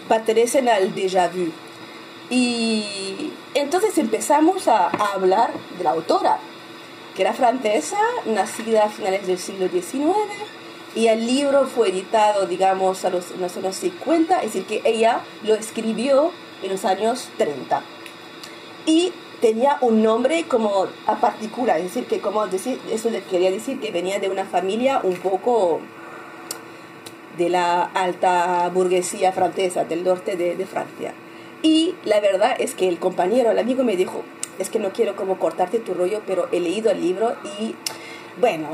pertenecen 0.08 0.68
al 0.68 0.94
déjà 0.94 1.28
vu. 1.28 1.52
Y 2.30 3.32
entonces 3.54 3.98
empezamos 3.98 4.66
a, 4.68 4.86
a 4.86 5.12
hablar 5.14 5.50
de 5.76 5.84
la 5.84 5.90
autora, 5.90 6.38
que 7.14 7.22
era 7.22 7.34
francesa, 7.34 7.98
nacida 8.24 8.84
a 8.84 8.88
finales 8.88 9.26
del 9.26 9.38
siglo 9.38 9.68
XIX, 9.68 10.08
y 10.94 11.06
el 11.06 11.26
libro 11.26 11.66
fue 11.66 11.88
editado, 11.88 12.46
digamos, 12.46 13.04
a 13.04 13.10
los, 13.10 13.30
en 13.30 13.40
los 13.40 13.56
años 13.56 13.76
50, 13.76 14.38
es 14.38 14.52
decir, 14.52 14.64
que 14.66 14.82
ella 14.84 15.20
lo 15.42 15.54
escribió 15.54 16.32
en 16.62 16.70
los 16.70 16.84
años 16.84 17.28
30. 17.38 17.82
Y 18.84 19.12
tenía 19.40 19.78
un 19.80 20.02
nombre 20.02 20.44
como 20.44 20.86
a 21.06 21.16
particular, 21.16 21.78
es 21.78 21.84
decir, 21.84 22.06
que 22.06 22.20
como 22.20 22.46
decir, 22.46 22.78
eso 22.90 23.08
quería 23.30 23.50
decir 23.50 23.80
que 23.80 23.90
venía 23.90 24.18
de 24.18 24.28
una 24.28 24.44
familia 24.44 25.00
un 25.02 25.16
poco 25.16 25.80
de 27.38 27.48
la 27.48 27.82
alta 27.82 28.68
burguesía 28.68 29.32
francesa, 29.32 29.84
del 29.84 30.04
norte 30.04 30.36
de, 30.36 30.56
de 30.56 30.66
Francia. 30.66 31.14
Y 31.62 31.94
la 32.04 32.20
verdad 32.20 32.54
es 32.58 32.74
que 32.74 32.88
el 32.88 32.98
compañero, 32.98 33.50
el 33.50 33.58
amigo 33.58 33.82
me 33.82 33.96
dijo, 33.96 34.22
es 34.58 34.68
que 34.68 34.78
no 34.78 34.92
quiero 34.92 35.16
como 35.16 35.38
cortarte 35.38 35.78
tu 35.78 35.94
rollo, 35.94 36.20
pero 36.26 36.48
he 36.52 36.60
leído 36.60 36.90
el 36.90 37.00
libro 37.00 37.34
y 37.60 37.74
bueno, 38.40 38.68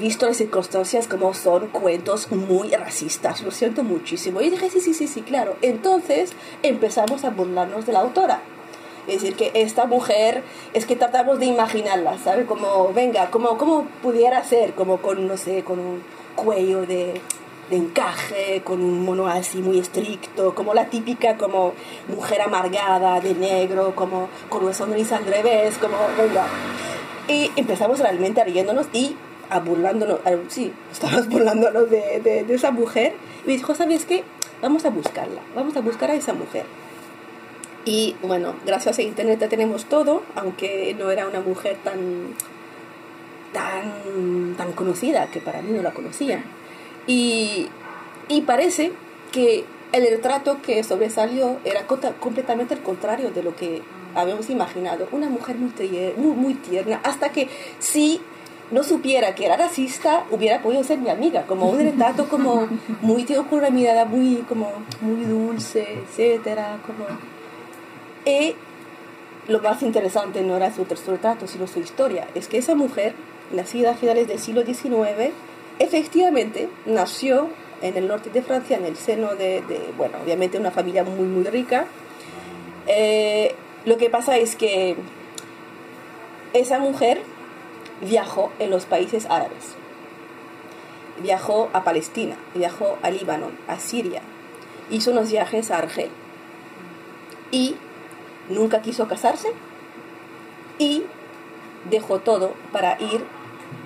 visto 0.00 0.26
las 0.26 0.38
circunstancias 0.38 1.06
como 1.06 1.34
son 1.34 1.68
cuentos 1.68 2.30
muy 2.32 2.70
racistas, 2.70 3.42
lo 3.42 3.50
siento 3.50 3.84
muchísimo. 3.84 4.40
Y 4.40 4.50
dije, 4.50 4.70
sí, 4.70 4.80
sí, 4.80 4.94
sí, 4.94 5.06
sí, 5.06 5.22
claro. 5.22 5.56
Entonces 5.62 6.32
empezamos 6.62 7.24
a 7.24 7.30
burlarnos 7.30 7.86
de 7.86 7.92
la 7.92 8.00
autora. 8.00 8.40
Es 9.06 9.20
decir, 9.20 9.34
que 9.34 9.50
esta 9.54 9.86
mujer, 9.86 10.44
es 10.74 10.86
que 10.86 10.94
tratamos 10.94 11.40
de 11.40 11.46
imaginarla, 11.46 12.18
¿sabes? 12.18 12.46
Como, 12.46 12.92
venga, 12.92 13.30
como, 13.30 13.58
como 13.58 13.84
pudiera 14.00 14.42
ser, 14.44 14.74
como 14.74 14.98
con, 14.98 15.26
no 15.26 15.36
sé, 15.36 15.64
con 15.64 15.80
un 15.80 16.02
cuello 16.36 16.86
de, 16.86 17.20
de 17.68 17.76
encaje, 17.76 18.62
con 18.64 18.80
un 18.80 19.04
mono 19.04 19.26
así 19.26 19.58
muy 19.58 19.78
estricto, 19.78 20.54
como 20.54 20.72
la 20.72 20.86
típica 20.86 21.36
como 21.36 21.72
mujer 22.08 22.42
amargada 22.42 23.20
de 23.20 23.34
negro, 23.34 23.94
como 23.96 24.28
con 24.48 24.64
una 24.64 24.72
sonrisa 24.72 25.16
al 25.16 25.26
revés, 25.26 25.78
como, 25.78 25.96
venga. 26.16 26.46
Y 27.28 27.50
empezamos 27.56 28.00
realmente 28.00 28.42
riéndonos 28.44 28.86
y 28.92 29.16
a 29.48 29.60
burlándonos, 29.60 30.20
sí, 30.48 30.72
estábamos 30.90 31.28
burlándonos 31.30 31.90
de, 31.90 32.20
de, 32.20 32.44
de, 32.44 32.54
esa 32.54 32.70
mujer. 32.70 33.14
Y 33.44 33.48
me 33.48 33.52
dijo, 33.54 33.74
¿sabes 33.74 34.04
qué? 34.06 34.24
Vamos 34.60 34.84
a 34.84 34.90
buscarla, 34.90 35.40
vamos 35.54 35.76
a 35.76 35.80
buscar 35.80 36.10
a 36.10 36.14
esa 36.14 36.32
mujer. 36.32 36.64
Y 37.84 38.16
bueno, 38.22 38.54
gracias 38.64 38.98
a 38.98 39.02
Internet 39.02 39.40
ya 39.40 39.48
tenemos 39.48 39.86
todo, 39.86 40.22
aunque 40.36 40.94
no 40.98 41.10
era 41.10 41.26
una 41.26 41.40
mujer 41.40 41.76
tan, 41.82 42.34
tan, 43.52 44.54
tan 44.56 44.72
conocida, 44.72 45.26
que 45.26 45.40
para 45.40 45.62
mí 45.62 45.72
no 45.72 45.82
la 45.82 45.92
conocía. 45.92 46.44
Y, 47.06 47.68
y 48.28 48.42
parece 48.42 48.92
que 49.32 49.64
el 49.92 50.08
retrato 50.08 50.62
que 50.62 50.84
sobresalió 50.84 51.58
era 51.64 51.86
completamente 51.86 52.74
el 52.74 52.80
contrario 52.80 53.30
de 53.30 53.42
lo 53.42 53.56
que 53.56 53.82
habíamos 54.14 54.50
imaginado. 54.50 55.08
Una 55.12 55.28
mujer 55.28 55.56
muy, 55.56 55.72
muy, 56.16 56.36
muy 56.36 56.54
tierna, 56.54 57.00
hasta 57.02 57.30
que 57.30 57.48
si 57.78 58.20
no 58.72 58.82
supiera 58.82 59.34
que 59.34 59.44
era 59.44 59.56
racista, 59.56 60.24
hubiera 60.30 60.62
podido 60.62 60.82
ser 60.82 60.98
mi 60.98 61.10
amiga, 61.10 61.42
como 61.46 61.68
un 61.68 61.78
retrato 61.78 62.28
como 62.28 62.68
muy 63.02 63.24
con 63.24 63.58
una 63.58 63.70
mirada 63.70 64.06
muy, 64.06 64.36
como, 64.48 64.72
muy 65.00 65.24
dulce, 65.24 66.00
etcétera, 66.00 66.78
como... 66.86 67.06
Y 68.24 68.54
lo 69.48 69.60
más 69.60 69.82
interesante 69.82 70.42
no 70.42 70.56
era 70.56 70.72
su 70.72 70.84
retrato, 70.84 71.46
sino 71.46 71.66
su 71.66 71.80
historia. 71.80 72.28
Es 72.34 72.48
que 72.48 72.58
esa 72.58 72.74
mujer, 72.74 73.14
nacida 73.52 73.90
a 73.90 73.94
finales 73.94 74.28
del 74.28 74.38
siglo 74.38 74.62
XIX, 74.64 75.32
efectivamente 75.78 76.68
nació 76.86 77.48
en 77.82 77.96
el 77.96 78.08
norte 78.08 78.30
de 78.30 78.42
Francia, 78.42 78.78
en 78.78 78.86
el 78.86 78.96
seno 78.96 79.34
de, 79.34 79.62
de 79.62 79.92
bueno, 79.98 80.18
obviamente 80.24 80.58
una 80.58 80.70
familia 80.70 81.04
muy, 81.04 81.26
muy 81.26 81.44
rica. 81.44 81.84
Eh, 82.86 83.54
lo 83.84 83.98
que 83.98 84.10
pasa 84.10 84.36
es 84.38 84.56
que 84.56 84.96
esa 86.52 86.78
mujer 86.78 87.22
viajó 88.00 88.52
en 88.58 88.70
los 88.70 88.84
países 88.84 89.26
árabes. 89.26 89.76
Viajó 91.20 91.70
a 91.72 91.84
Palestina, 91.84 92.36
viajó 92.54 92.98
a 93.02 93.10
Líbano, 93.10 93.50
a 93.68 93.78
Siria, 93.78 94.22
hizo 94.90 95.10
unos 95.10 95.30
viajes 95.30 95.70
a 95.70 95.78
Argel. 95.78 96.10
Y 97.50 97.76
nunca 98.48 98.82
quiso 98.82 99.08
casarse 99.08 99.52
y 100.78 101.04
dejó 101.90 102.20
todo 102.20 102.54
para 102.72 103.00
ir 103.00 103.24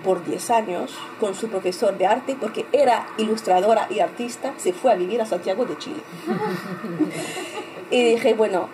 por 0.04 0.24
10 0.24 0.50
años 0.50 0.94
con 1.20 1.34
su 1.34 1.48
profesor 1.48 1.96
de 1.98 2.06
arte, 2.06 2.36
porque 2.40 2.66
era 2.72 3.06
ilustradora 3.18 3.86
y 3.90 4.00
artista, 4.00 4.52
se 4.56 4.72
fue 4.72 4.92
a 4.92 4.94
vivir 4.94 5.20
a 5.20 5.26
Santiago 5.26 5.64
de 5.64 5.78
Chile. 5.78 6.00
y 7.90 8.02
dije, 8.02 8.34
bueno, 8.34 8.68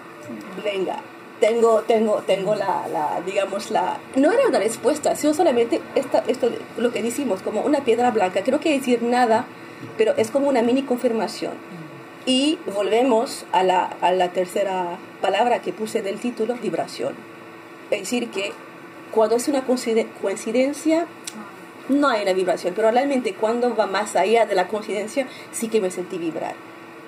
venga, 0.63 1.01
tengo, 1.43 1.83
tengo, 1.83 2.23
tengo 2.25 2.55
la, 2.55 2.87
la, 2.87 3.21
digamos, 3.27 3.73
la... 3.73 3.99
No 4.15 4.31
era 4.31 4.47
una 4.47 4.61
respuesta, 4.61 5.17
sino 5.17 5.35
solamente 5.35 5.83
esta, 5.97 6.23
esto, 6.29 6.49
lo 6.77 6.93
que 6.93 7.03
decimos, 7.03 7.43
como 7.43 7.63
una 7.63 7.81
piedra 7.81 8.13
blanca. 8.13 8.45
Creo 8.45 8.61
que 8.61 8.71
decir 8.71 9.03
nada, 9.03 9.47
pero 9.99 10.15
es 10.17 10.31
como 10.31 10.49
una 10.49 10.63
mini 10.63 10.85
confirmación. 10.85 11.55
Y 12.27 12.61
volvemos 12.73 13.45
a 13.51 13.65
la, 13.65 13.87
a 14.01 14.13
la 14.13 14.29
tercera 14.29 14.99
palabra 15.21 15.61
que 15.63 15.73
puse 15.73 16.01
del 16.01 16.21
título, 16.21 16.55
vibración. 16.63 17.15
Es 17.91 18.03
decir, 18.03 18.31
que 18.31 18.53
cuando 19.11 19.35
es 19.35 19.49
una 19.49 19.65
coincidencia, 19.65 21.07
no 21.89 22.09
hay 22.09 22.23
una 22.23 22.35
vibración, 22.35 22.73
pero 22.77 22.89
realmente 22.93 23.35
cuando 23.35 23.75
va 23.75 23.87
más 23.89 24.15
allá 24.15 24.47
de 24.47 24.55
la 24.55 24.69
coincidencia, 24.69 25.27
sí 25.51 25.67
que 25.67 25.81
me 25.81 25.91
sentí 25.91 26.19
vibrar. 26.19 26.55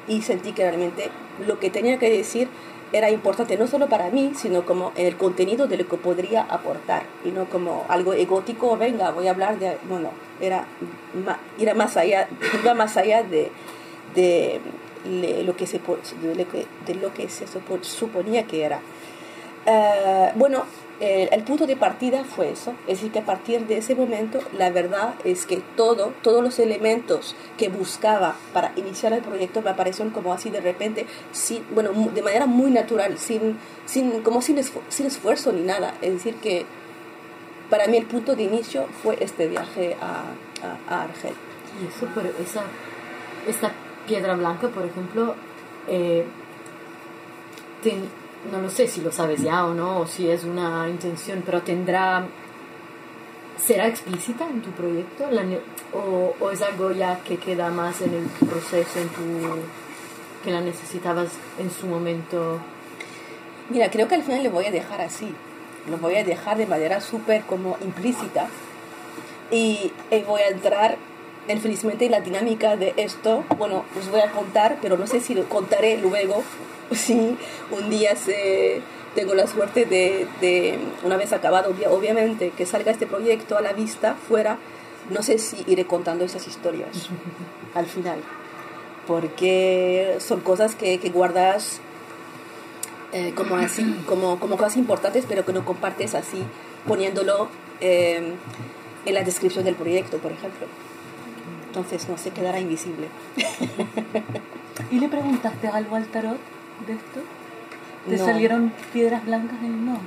Y 0.08 0.22
sentí 0.22 0.50
que 0.50 0.64
realmente 0.64 1.10
lo 1.46 1.60
que 1.60 1.70
tenía 1.70 2.00
que 2.00 2.10
decir 2.10 2.48
era 2.94 3.10
importante 3.10 3.56
no 3.56 3.66
solo 3.66 3.88
para 3.88 4.08
mí, 4.10 4.34
sino 4.36 4.64
como 4.64 4.92
el 4.94 5.16
contenido 5.16 5.66
de 5.66 5.78
lo 5.78 5.88
que 5.88 5.96
podría 5.96 6.42
aportar, 6.42 7.02
y 7.24 7.30
no 7.30 7.46
como 7.46 7.84
algo 7.88 8.12
egótico, 8.12 8.76
venga, 8.76 9.10
voy 9.10 9.26
a 9.26 9.32
hablar 9.32 9.58
de... 9.58 9.76
Bueno, 9.88 10.10
era, 10.40 10.64
era 11.58 11.74
más 11.74 11.96
allá, 11.96 12.28
iba 12.62 12.72
más 12.74 12.96
allá 12.96 13.24
de, 13.24 13.50
de, 14.14 14.60
lo, 15.44 15.56
que 15.56 15.66
se, 15.66 15.80
de 16.22 16.34
lo 16.36 16.48
que, 16.48 16.66
de 16.86 16.94
lo 16.94 17.12
que 17.12 17.28
se 17.28 17.46
suponía 17.80 18.44
que 18.44 18.62
era. 18.62 18.80
Eh, 19.66 20.30
bueno, 20.36 20.62
el, 21.00 21.28
el 21.32 21.42
punto 21.44 21.66
de 21.66 21.76
partida 21.76 22.24
fue 22.24 22.50
eso. 22.50 22.72
Es 22.86 22.98
decir, 22.98 23.10
que 23.12 23.18
a 23.20 23.24
partir 23.24 23.66
de 23.66 23.78
ese 23.78 23.94
momento, 23.94 24.40
la 24.56 24.70
verdad 24.70 25.14
es 25.24 25.44
que 25.46 25.62
todo, 25.76 26.12
todos 26.22 26.42
los 26.42 26.58
elementos 26.58 27.34
que 27.58 27.68
buscaba 27.68 28.36
para 28.52 28.72
iniciar 28.76 29.12
el 29.12 29.20
proyecto 29.22 29.60
me 29.62 29.70
aparecieron 29.70 30.12
como 30.12 30.32
así 30.32 30.50
de 30.50 30.60
repente, 30.60 31.06
sin, 31.32 31.64
bueno, 31.74 31.90
de 31.92 32.22
manera 32.22 32.46
muy 32.46 32.70
natural, 32.70 33.18
sin, 33.18 33.58
sin, 33.86 34.22
como 34.22 34.40
sin, 34.42 34.56
esfu- 34.58 34.82
sin 34.88 35.06
esfuerzo 35.06 35.52
ni 35.52 35.62
nada. 35.62 35.94
Es 36.02 36.12
decir, 36.14 36.36
que 36.36 36.64
para 37.70 37.86
mí 37.86 37.96
el 37.96 38.06
punto 38.06 38.36
de 38.36 38.42
inicio 38.44 38.86
fue 39.02 39.16
este 39.20 39.48
viaje 39.48 39.96
a, 40.00 40.24
a, 40.88 41.02
Argel. 41.02 41.34
Y 41.82 41.88
eso, 41.88 42.06
pero 42.14 42.28
esa, 42.40 42.62
esta 43.48 43.72
piedra 44.06 44.34
blanca, 44.34 44.68
por 44.68 44.84
ejemplo, 44.84 45.34
eh, 45.88 46.24
no 48.50 48.60
lo 48.60 48.70
sé 48.70 48.86
si 48.86 49.00
lo 49.00 49.12
sabes 49.12 49.42
ya 49.42 49.64
o 49.64 49.74
no, 49.74 50.00
o 50.00 50.06
si 50.06 50.28
es 50.28 50.44
una 50.44 50.88
intención, 50.88 51.42
pero 51.44 51.62
tendrá, 51.62 52.26
¿será 53.56 53.86
explícita 53.88 54.46
en 54.48 54.62
tu 54.62 54.70
proyecto? 54.70 55.30
La 55.30 55.42
o, 55.92 56.34
¿O 56.40 56.50
es 56.50 56.60
algo 56.62 56.92
ya 56.92 57.20
que 57.20 57.36
queda 57.36 57.70
más 57.70 58.00
en 58.00 58.14
el 58.14 58.24
proceso, 58.46 58.98
en 58.98 59.08
tu, 59.08 59.22
que 60.42 60.50
la 60.50 60.60
necesitabas 60.60 61.28
en 61.58 61.70
su 61.70 61.86
momento? 61.86 62.60
Mira, 63.70 63.90
creo 63.90 64.08
que 64.08 64.16
al 64.16 64.22
final 64.22 64.44
lo 64.44 64.50
voy 64.50 64.66
a 64.66 64.70
dejar 64.70 65.00
así. 65.00 65.34
Lo 65.88 65.98
voy 65.98 66.16
a 66.16 66.24
dejar 66.24 66.58
de 66.58 66.66
manera 66.66 67.00
súper 67.00 67.42
como 67.42 67.78
implícita. 67.82 68.48
Y, 69.50 69.92
y 70.10 70.22
voy 70.22 70.42
a 70.42 70.48
entrar 70.48 70.96
en, 71.48 71.60
felizmente 71.60 72.06
en 72.06 72.10
la 72.10 72.20
dinámica 72.20 72.76
de 72.76 72.94
esto. 72.96 73.44
Bueno, 73.56 73.84
os 73.98 74.10
voy 74.10 74.20
a 74.20 74.30
contar, 74.30 74.78
pero 74.82 74.96
no 74.96 75.06
sé 75.06 75.20
si 75.20 75.34
lo 75.34 75.48
contaré 75.48 75.96
luego. 75.98 76.42
Si 77.06 77.36
un 77.70 77.90
día 77.90 78.16
se, 78.16 78.80
tengo 79.14 79.34
la 79.34 79.46
suerte 79.46 79.84
de, 79.84 80.26
de, 80.40 80.78
una 81.02 81.16
vez 81.16 81.32
acabado, 81.32 81.70
obvia- 81.72 81.90
obviamente, 81.90 82.50
que 82.50 82.66
salga 82.66 82.90
este 82.92 83.06
proyecto 83.06 83.56
a 83.56 83.60
la 83.60 83.72
vista, 83.72 84.14
fuera, 84.28 84.58
no 85.10 85.22
sé 85.22 85.38
si 85.38 85.62
iré 85.66 85.86
contando 85.86 86.24
esas 86.24 86.46
historias 86.46 87.08
al 87.74 87.86
final. 87.86 88.20
Porque 89.06 90.16
son 90.20 90.40
cosas 90.40 90.74
que, 90.74 90.98
que 90.98 91.10
guardas 91.10 91.80
eh, 93.12 93.32
como 93.34 93.56
así, 93.56 93.84
como, 94.06 94.38
como 94.40 94.56
cosas 94.56 94.76
importantes, 94.76 95.24
pero 95.28 95.44
que 95.44 95.52
no 95.52 95.64
compartes 95.64 96.14
así, 96.14 96.42
poniéndolo 96.86 97.48
eh, 97.80 98.32
en 99.04 99.14
la 99.14 99.22
descripción 99.22 99.64
del 99.64 99.74
proyecto, 99.74 100.18
por 100.18 100.32
ejemplo. 100.32 100.66
Entonces 101.66 102.08
no 102.08 102.16
se 102.16 102.30
quedará 102.30 102.60
invisible. 102.60 103.08
¿Y 104.90 105.00
le 105.00 105.08
preguntaste 105.08 105.68
algo 105.68 105.96
al 105.96 106.06
tarot 106.06 106.38
de 106.86 106.92
esto? 106.94 107.20
¿Te 108.08 108.16
No. 108.16 108.24
salieron 108.24 108.72
piedras 108.92 109.24
blancas 109.24 109.56
en 109.60 109.66
el 109.66 109.84
no? 109.86 109.98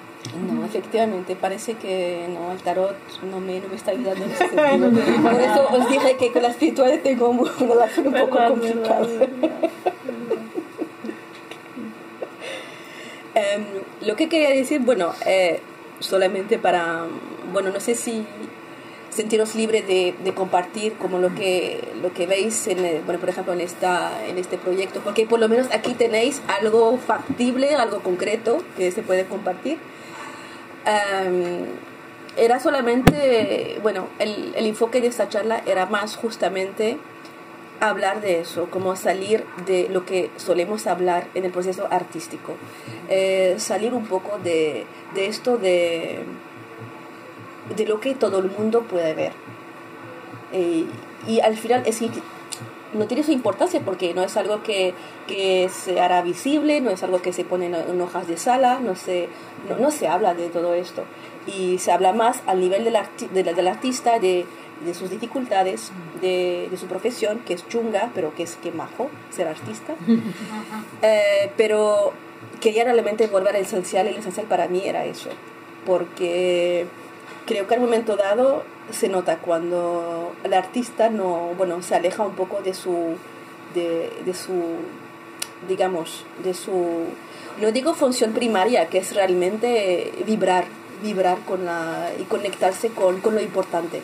No, 0.54 0.66
efectivamente, 0.66 1.36
parece 1.36 1.76
que 1.76 2.28
no, 2.30 2.52
el 2.52 2.60
tarot 2.60 2.96
no 3.24 3.40
me, 3.40 3.60
no 3.60 3.70
me 3.70 3.76
está 3.76 3.92
ayudando 3.92 4.26
en 4.26 4.32
sentido. 4.38 4.92
Por 5.32 5.42
eso 5.42 5.68
os 5.72 5.90
dije 5.90 6.18
que 6.18 6.32
con 6.32 6.42
la 6.44 6.50
espiritualidad 6.50 7.00
tengo 7.02 7.30
una 7.30 7.52
relación 7.60 8.08
un 8.14 8.14
poco 8.14 8.36
Verdad, 8.36 8.50
complicada. 8.50 9.00
verdad, 9.08 9.70
Em, 13.36 13.64
lo 14.02 14.16
que 14.16 14.30
quería 14.30 14.50
decir, 14.50 14.82
bueno, 14.82 15.14
eh, 15.26 15.60
solamente 16.00 16.58
para, 16.58 17.06
bueno, 17.54 17.70
no 17.70 17.80
sé 17.80 17.94
si 17.94 18.26
sentiros 19.10 19.56
libre 19.56 19.82
de, 19.82 20.14
de 20.24 20.34
compartir 20.34 20.94
como 20.94 21.18
lo 21.20 21.34
que, 21.34 21.82
lo 22.02 22.14
que 22.14 22.28
veis, 22.28 22.68
en, 22.68 22.80
el- 22.86 23.02
bueno, 23.02 23.20
por 23.20 23.30
ejemplo, 23.30 23.54
en, 23.54 23.62
esta, 23.62 24.26
en 24.28 24.38
este 24.38 24.58
proyecto, 24.58 25.00
porque 25.04 25.26
por 25.26 25.40
lo 25.40 25.48
menos 25.50 25.68
aquí 25.74 25.94
tenéis 25.94 26.42
algo 26.62 26.98
factible, 26.98 27.74
algo 27.76 28.00
concreto 28.02 28.64
que 28.78 28.92
se 28.92 29.02
puede 29.02 29.26
compartir. 29.26 29.78
Em, 30.86 31.66
era 32.38 32.60
solamente, 32.60 33.80
bueno, 33.82 34.08
el, 34.20 34.54
el 34.56 34.66
enfoque 34.68 35.02
de 35.02 35.08
esta 35.08 35.28
charla 35.28 35.62
era 35.66 35.86
más 35.88 36.16
justamente 36.16 36.98
hablar 37.80 38.22
de 38.22 38.40
eso, 38.42 38.70
como 38.72 38.96
salir 38.96 39.44
de 39.66 39.88
lo 39.90 40.06
que 40.06 40.30
solemos 40.38 40.88
hablar 40.88 41.28
en 41.36 41.46
el 41.46 41.52
proceso 41.52 41.88
artístico, 41.92 42.54
Eh, 43.10 43.56
salir 43.58 43.94
un 43.94 44.06
poco 44.06 44.38
de, 44.44 44.86
de 45.16 45.28
esto 45.28 45.58
de, 45.58 46.20
de 47.76 47.86
lo 47.86 48.00
que 48.00 48.16
todo 48.16 48.40
el 48.40 48.50
mundo 48.52 48.82
puede 48.84 49.14
ver. 49.14 49.34
Eh, 50.54 50.86
y 51.28 51.40
al 51.42 51.58
final 51.58 51.84
es 51.86 52.02
no 52.94 53.06
tiene 53.06 53.22
su 53.24 53.32
importancia 53.34 53.82
porque 53.82 54.14
no 54.14 54.24
es 54.24 54.38
algo 54.38 54.64
que, 54.64 54.94
que 55.28 55.70
se 55.70 56.00
hará 56.00 56.22
visible, 56.22 56.80
no 56.80 56.90
es 56.90 57.04
algo 57.04 57.22
que 57.22 57.34
se 57.34 57.44
pone 57.44 57.66
en, 57.66 58.02
hojas 58.02 58.28
de 58.28 58.38
sala, 58.38 58.80
no 58.82 58.96
se, 58.96 59.28
no, 59.70 59.78
no 59.78 59.92
se 59.92 60.08
habla 60.08 60.34
de 60.34 60.48
todo 60.48 60.74
esto. 60.74 61.04
Y 61.46 61.80
se 61.80 61.92
habla 61.92 62.14
más 62.14 62.42
al 62.48 62.62
nivel 62.62 62.86
del, 62.86 62.96
arti- 62.96 63.30
de 63.30 63.44
la- 63.44 63.54
del 63.54 63.68
artista, 63.68 64.20
de, 64.20 64.46
de 64.86 64.94
sus 64.94 65.10
dificultades, 65.10 65.92
de, 66.22 66.70
de 66.72 66.78
su 66.78 66.86
profesión, 66.88 67.40
que 67.46 67.54
es 67.56 67.68
chunga, 67.68 68.10
pero 68.16 68.34
que 68.34 68.44
es 68.44 68.56
que 68.56 68.72
majo 68.72 69.10
ser 69.32 69.48
artista. 69.50 69.94
Eh, 71.02 71.52
pero 71.58 72.14
quería 72.62 72.84
realmente 72.86 73.28
volver 73.28 73.56
al 73.56 73.62
esencial, 73.62 74.08
el 74.08 74.16
esencial 74.16 74.48
para 74.48 74.68
mí 74.68 74.82
era 74.86 75.06
eso, 75.06 75.30
porque 75.86 76.86
creo 77.48 77.66
que 77.66 77.74
al 77.74 77.82
momento 77.82 78.16
dado 78.18 78.64
se 78.92 79.08
nota 79.08 79.40
cuando 79.40 80.36
el 80.44 80.54
artista 80.54 81.10
no, 81.10 81.54
bueno, 81.58 81.82
se 81.82 81.96
aleja 81.96 82.24
un 82.24 82.36
poco 82.36 82.62
de 82.62 82.74
su, 82.74 83.16
de, 83.74 84.12
de 84.26 84.34
su, 84.34 84.76
digamos, 85.68 86.26
de 86.44 86.54
su, 86.54 87.06
no 87.60 87.72
digo 87.72 87.96
función 87.96 88.34
primaria, 88.34 88.90
que 88.90 89.00
es 89.00 89.16
realmente 89.16 90.14
vibrar, 90.28 90.66
vibrar 91.02 91.40
con 91.40 91.66
la, 91.66 92.12
y 92.20 92.24
conectarse 92.24 92.90
con, 92.90 93.22
con 93.22 93.34
lo 93.34 93.42
importante. 93.42 94.02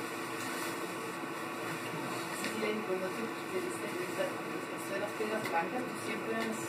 Silene, 2.42 2.82
cuando 2.88 3.08
tú 3.08 3.28
te 3.52 3.60
diste 3.60 3.86
cuenta 3.92 4.24
esto 4.24 4.94
de 4.96 5.00
las 5.04 5.12
piedras 5.20 5.44
blancas, 5.52 5.84
¿tú 5.84 5.96
siempre 6.08 6.34
has 6.40 6.60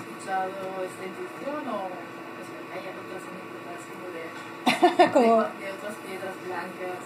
escuchado 0.00 0.56
esta 0.88 1.04
intuición 1.04 1.68
o 1.68 1.92
pues, 2.34 2.48
hay 2.72 2.80
otras 2.80 3.22
Como- 5.12 5.42
de, 5.42 5.64
de 5.64 5.72
otras 5.72 5.94
piedras 6.06 6.34
blancas? 6.46 7.00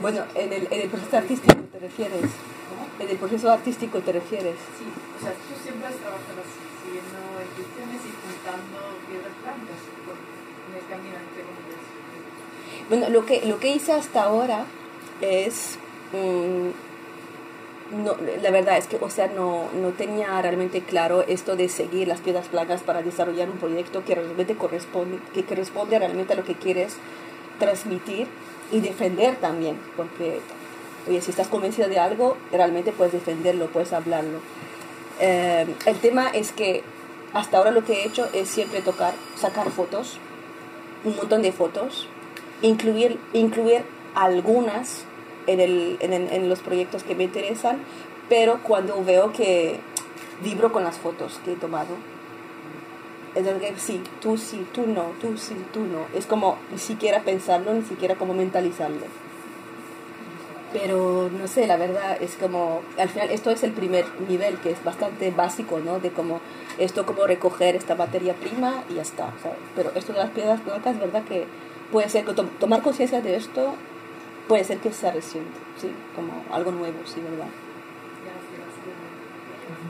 Bueno, 0.00 0.24
en 0.34 0.52
el, 0.52 0.66
en 0.70 0.80
el 0.80 0.88
proceso 0.88 1.16
artístico 1.16 1.54
te 1.72 1.78
refieres. 1.78 2.20
¿Cómo? 2.68 2.86
En 2.98 3.08
el 3.08 3.16
proceso 3.16 3.50
artístico 3.50 3.98
te 4.00 4.12
refieres. 4.12 4.56
Sí, 4.78 4.84
o 4.84 5.22
sea, 5.22 5.32
tú 5.32 5.54
siempre 5.62 5.86
has 5.86 5.94
trabajado 5.94 6.42
siguiendo 6.82 7.18
intuiciones 7.46 8.00
y 8.02 8.12
juntando 8.22 8.98
piedras 9.08 9.32
blancas 9.42 9.80
en 10.68 10.74
el 10.74 10.86
camino 10.90 11.16
entre 11.16 11.42
comillas. 11.42 11.84
Bueno, 12.88 13.08
lo 13.10 13.24
que, 13.24 13.46
lo 13.46 13.58
que 13.60 13.68
hice 13.74 13.92
hasta 13.92 14.24
ahora 14.24 14.64
es... 15.20 15.78
mm, 16.12 16.70
no, 17.90 18.16
la 18.42 18.50
verdad 18.50 18.78
es 18.78 18.86
que, 18.86 18.96
o 19.00 19.10
sea, 19.10 19.26
no, 19.28 19.68
no 19.74 19.90
tenía 19.90 20.40
realmente 20.40 20.80
claro 20.80 21.22
esto 21.22 21.54
de 21.56 21.68
seguir 21.68 22.08
las 22.08 22.20
piedras 22.20 22.50
blancas 22.50 22.82
para 22.82 23.02
desarrollar 23.02 23.50
un 23.50 23.58
proyecto 23.58 24.04
que 24.04 24.14
realmente 24.14 24.56
corresponde, 24.56 25.18
que, 25.34 25.44
que 25.44 25.54
responde 25.54 25.98
realmente 25.98 26.32
a 26.32 26.36
lo 26.36 26.44
que 26.44 26.54
quieres 26.54 26.96
transmitir 27.58 28.26
y 28.72 28.80
defender 28.80 29.36
también, 29.36 29.78
porque, 29.96 30.40
oye, 31.08 31.20
si 31.20 31.30
estás 31.30 31.48
convencida 31.48 31.88
de 31.88 31.98
algo, 31.98 32.36
realmente 32.50 32.92
puedes 32.92 33.12
defenderlo, 33.12 33.66
puedes 33.66 33.92
hablarlo. 33.92 34.38
Eh, 35.20 35.66
el 35.86 35.96
tema 35.98 36.28
es 36.28 36.52
que 36.52 36.82
hasta 37.32 37.58
ahora 37.58 37.70
lo 37.70 37.84
que 37.84 37.92
he 37.92 38.06
hecho 38.06 38.28
es 38.32 38.48
siempre 38.48 38.80
tocar, 38.80 39.12
sacar 39.36 39.70
fotos, 39.70 40.18
un 41.04 41.16
montón 41.16 41.42
de 41.42 41.52
fotos, 41.52 42.08
incluir, 42.62 43.18
incluir 43.32 43.84
algunas 44.14 45.04
en, 45.46 45.60
el, 45.60 45.96
en, 46.00 46.12
en 46.12 46.48
los 46.48 46.60
proyectos 46.60 47.02
que 47.02 47.14
me 47.14 47.24
interesan, 47.24 47.78
pero 48.28 48.60
cuando 48.62 49.02
veo 49.04 49.32
que 49.32 49.80
vibro 50.42 50.72
con 50.72 50.84
las 50.84 50.96
fotos 50.96 51.40
que 51.44 51.52
he 51.52 51.56
tomado, 51.56 51.94
es 53.34 53.44
decir, 53.44 53.74
sí, 53.78 54.00
tú 54.20 54.36
sí, 54.38 54.64
tú 54.72 54.86
no, 54.86 55.06
tú 55.20 55.36
sí, 55.36 55.56
tú 55.72 55.80
no. 55.80 56.06
Es 56.16 56.24
como 56.26 56.56
ni 56.70 56.78
siquiera 56.78 57.20
pensarlo, 57.22 57.74
ni 57.74 57.82
siquiera 57.82 58.14
como 58.14 58.32
mentalizarlo. 58.32 59.06
Pero 60.72 61.30
no 61.30 61.46
sé, 61.46 61.66
la 61.68 61.76
verdad 61.76 62.20
es 62.20 62.34
como, 62.34 62.80
al 62.98 63.08
final 63.08 63.30
esto 63.30 63.50
es 63.50 63.62
el 63.62 63.70
primer 63.72 64.04
nivel 64.28 64.58
que 64.58 64.70
es 64.72 64.82
bastante 64.82 65.30
básico, 65.30 65.78
¿no? 65.78 66.00
De 66.00 66.10
como 66.10 66.40
esto, 66.78 67.06
como 67.06 67.26
recoger 67.26 67.76
esta 67.76 67.94
materia 67.94 68.34
prima 68.34 68.82
y 68.90 68.94
ya 68.94 69.02
está, 69.02 69.32
¿sabes? 69.40 69.58
Pero 69.76 69.92
esto 69.94 70.12
de 70.12 70.18
las 70.18 70.30
piedras 70.30 70.64
blancas, 70.64 70.98
¿verdad? 70.98 71.22
Que 71.24 71.46
puede 71.92 72.08
ser, 72.08 72.24
que 72.24 72.34
to- 72.34 72.48
tomar 72.58 72.82
conciencia 72.82 73.20
de 73.20 73.36
esto 73.36 73.74
puede 74.48 74.64
ser 74.64 74.78
que 74.78 74.92
sea 74.92 75.12
reciente, 75.12 75.58
sí, 75.80 75.90
como 76.14 76.44
algo 76.54 76.70
nuevo, 76.72 76.98
sí, 77.06 77.20
¿verdad? 77.20 77.48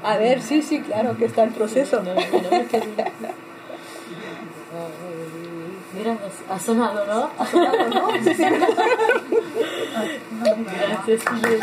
A 0.03 0.17
ver, 0.19 0.43
sí, 0.43 0.61
sí, 0.62 0.81
claro 0.81 1.17
que 1.17 1.25
está 1.25 1.45
en 1.45 1.53
proceso. 1.53 2.03
No, 2.03 2.14
no, 2.14 2.21
no, 2.21 2.69
que- 2.69 2.83
Mira, 5.97 6.19
ha- 6.51 6.59
sonado, 6.59 7.07
¿no? 7.07 7.31
Ha 7.38 7.47
sonado, 7.47 7.88
¿no? 7.88 8.09
Gracias, 10.88 11.23
Silene. 11.23 11.61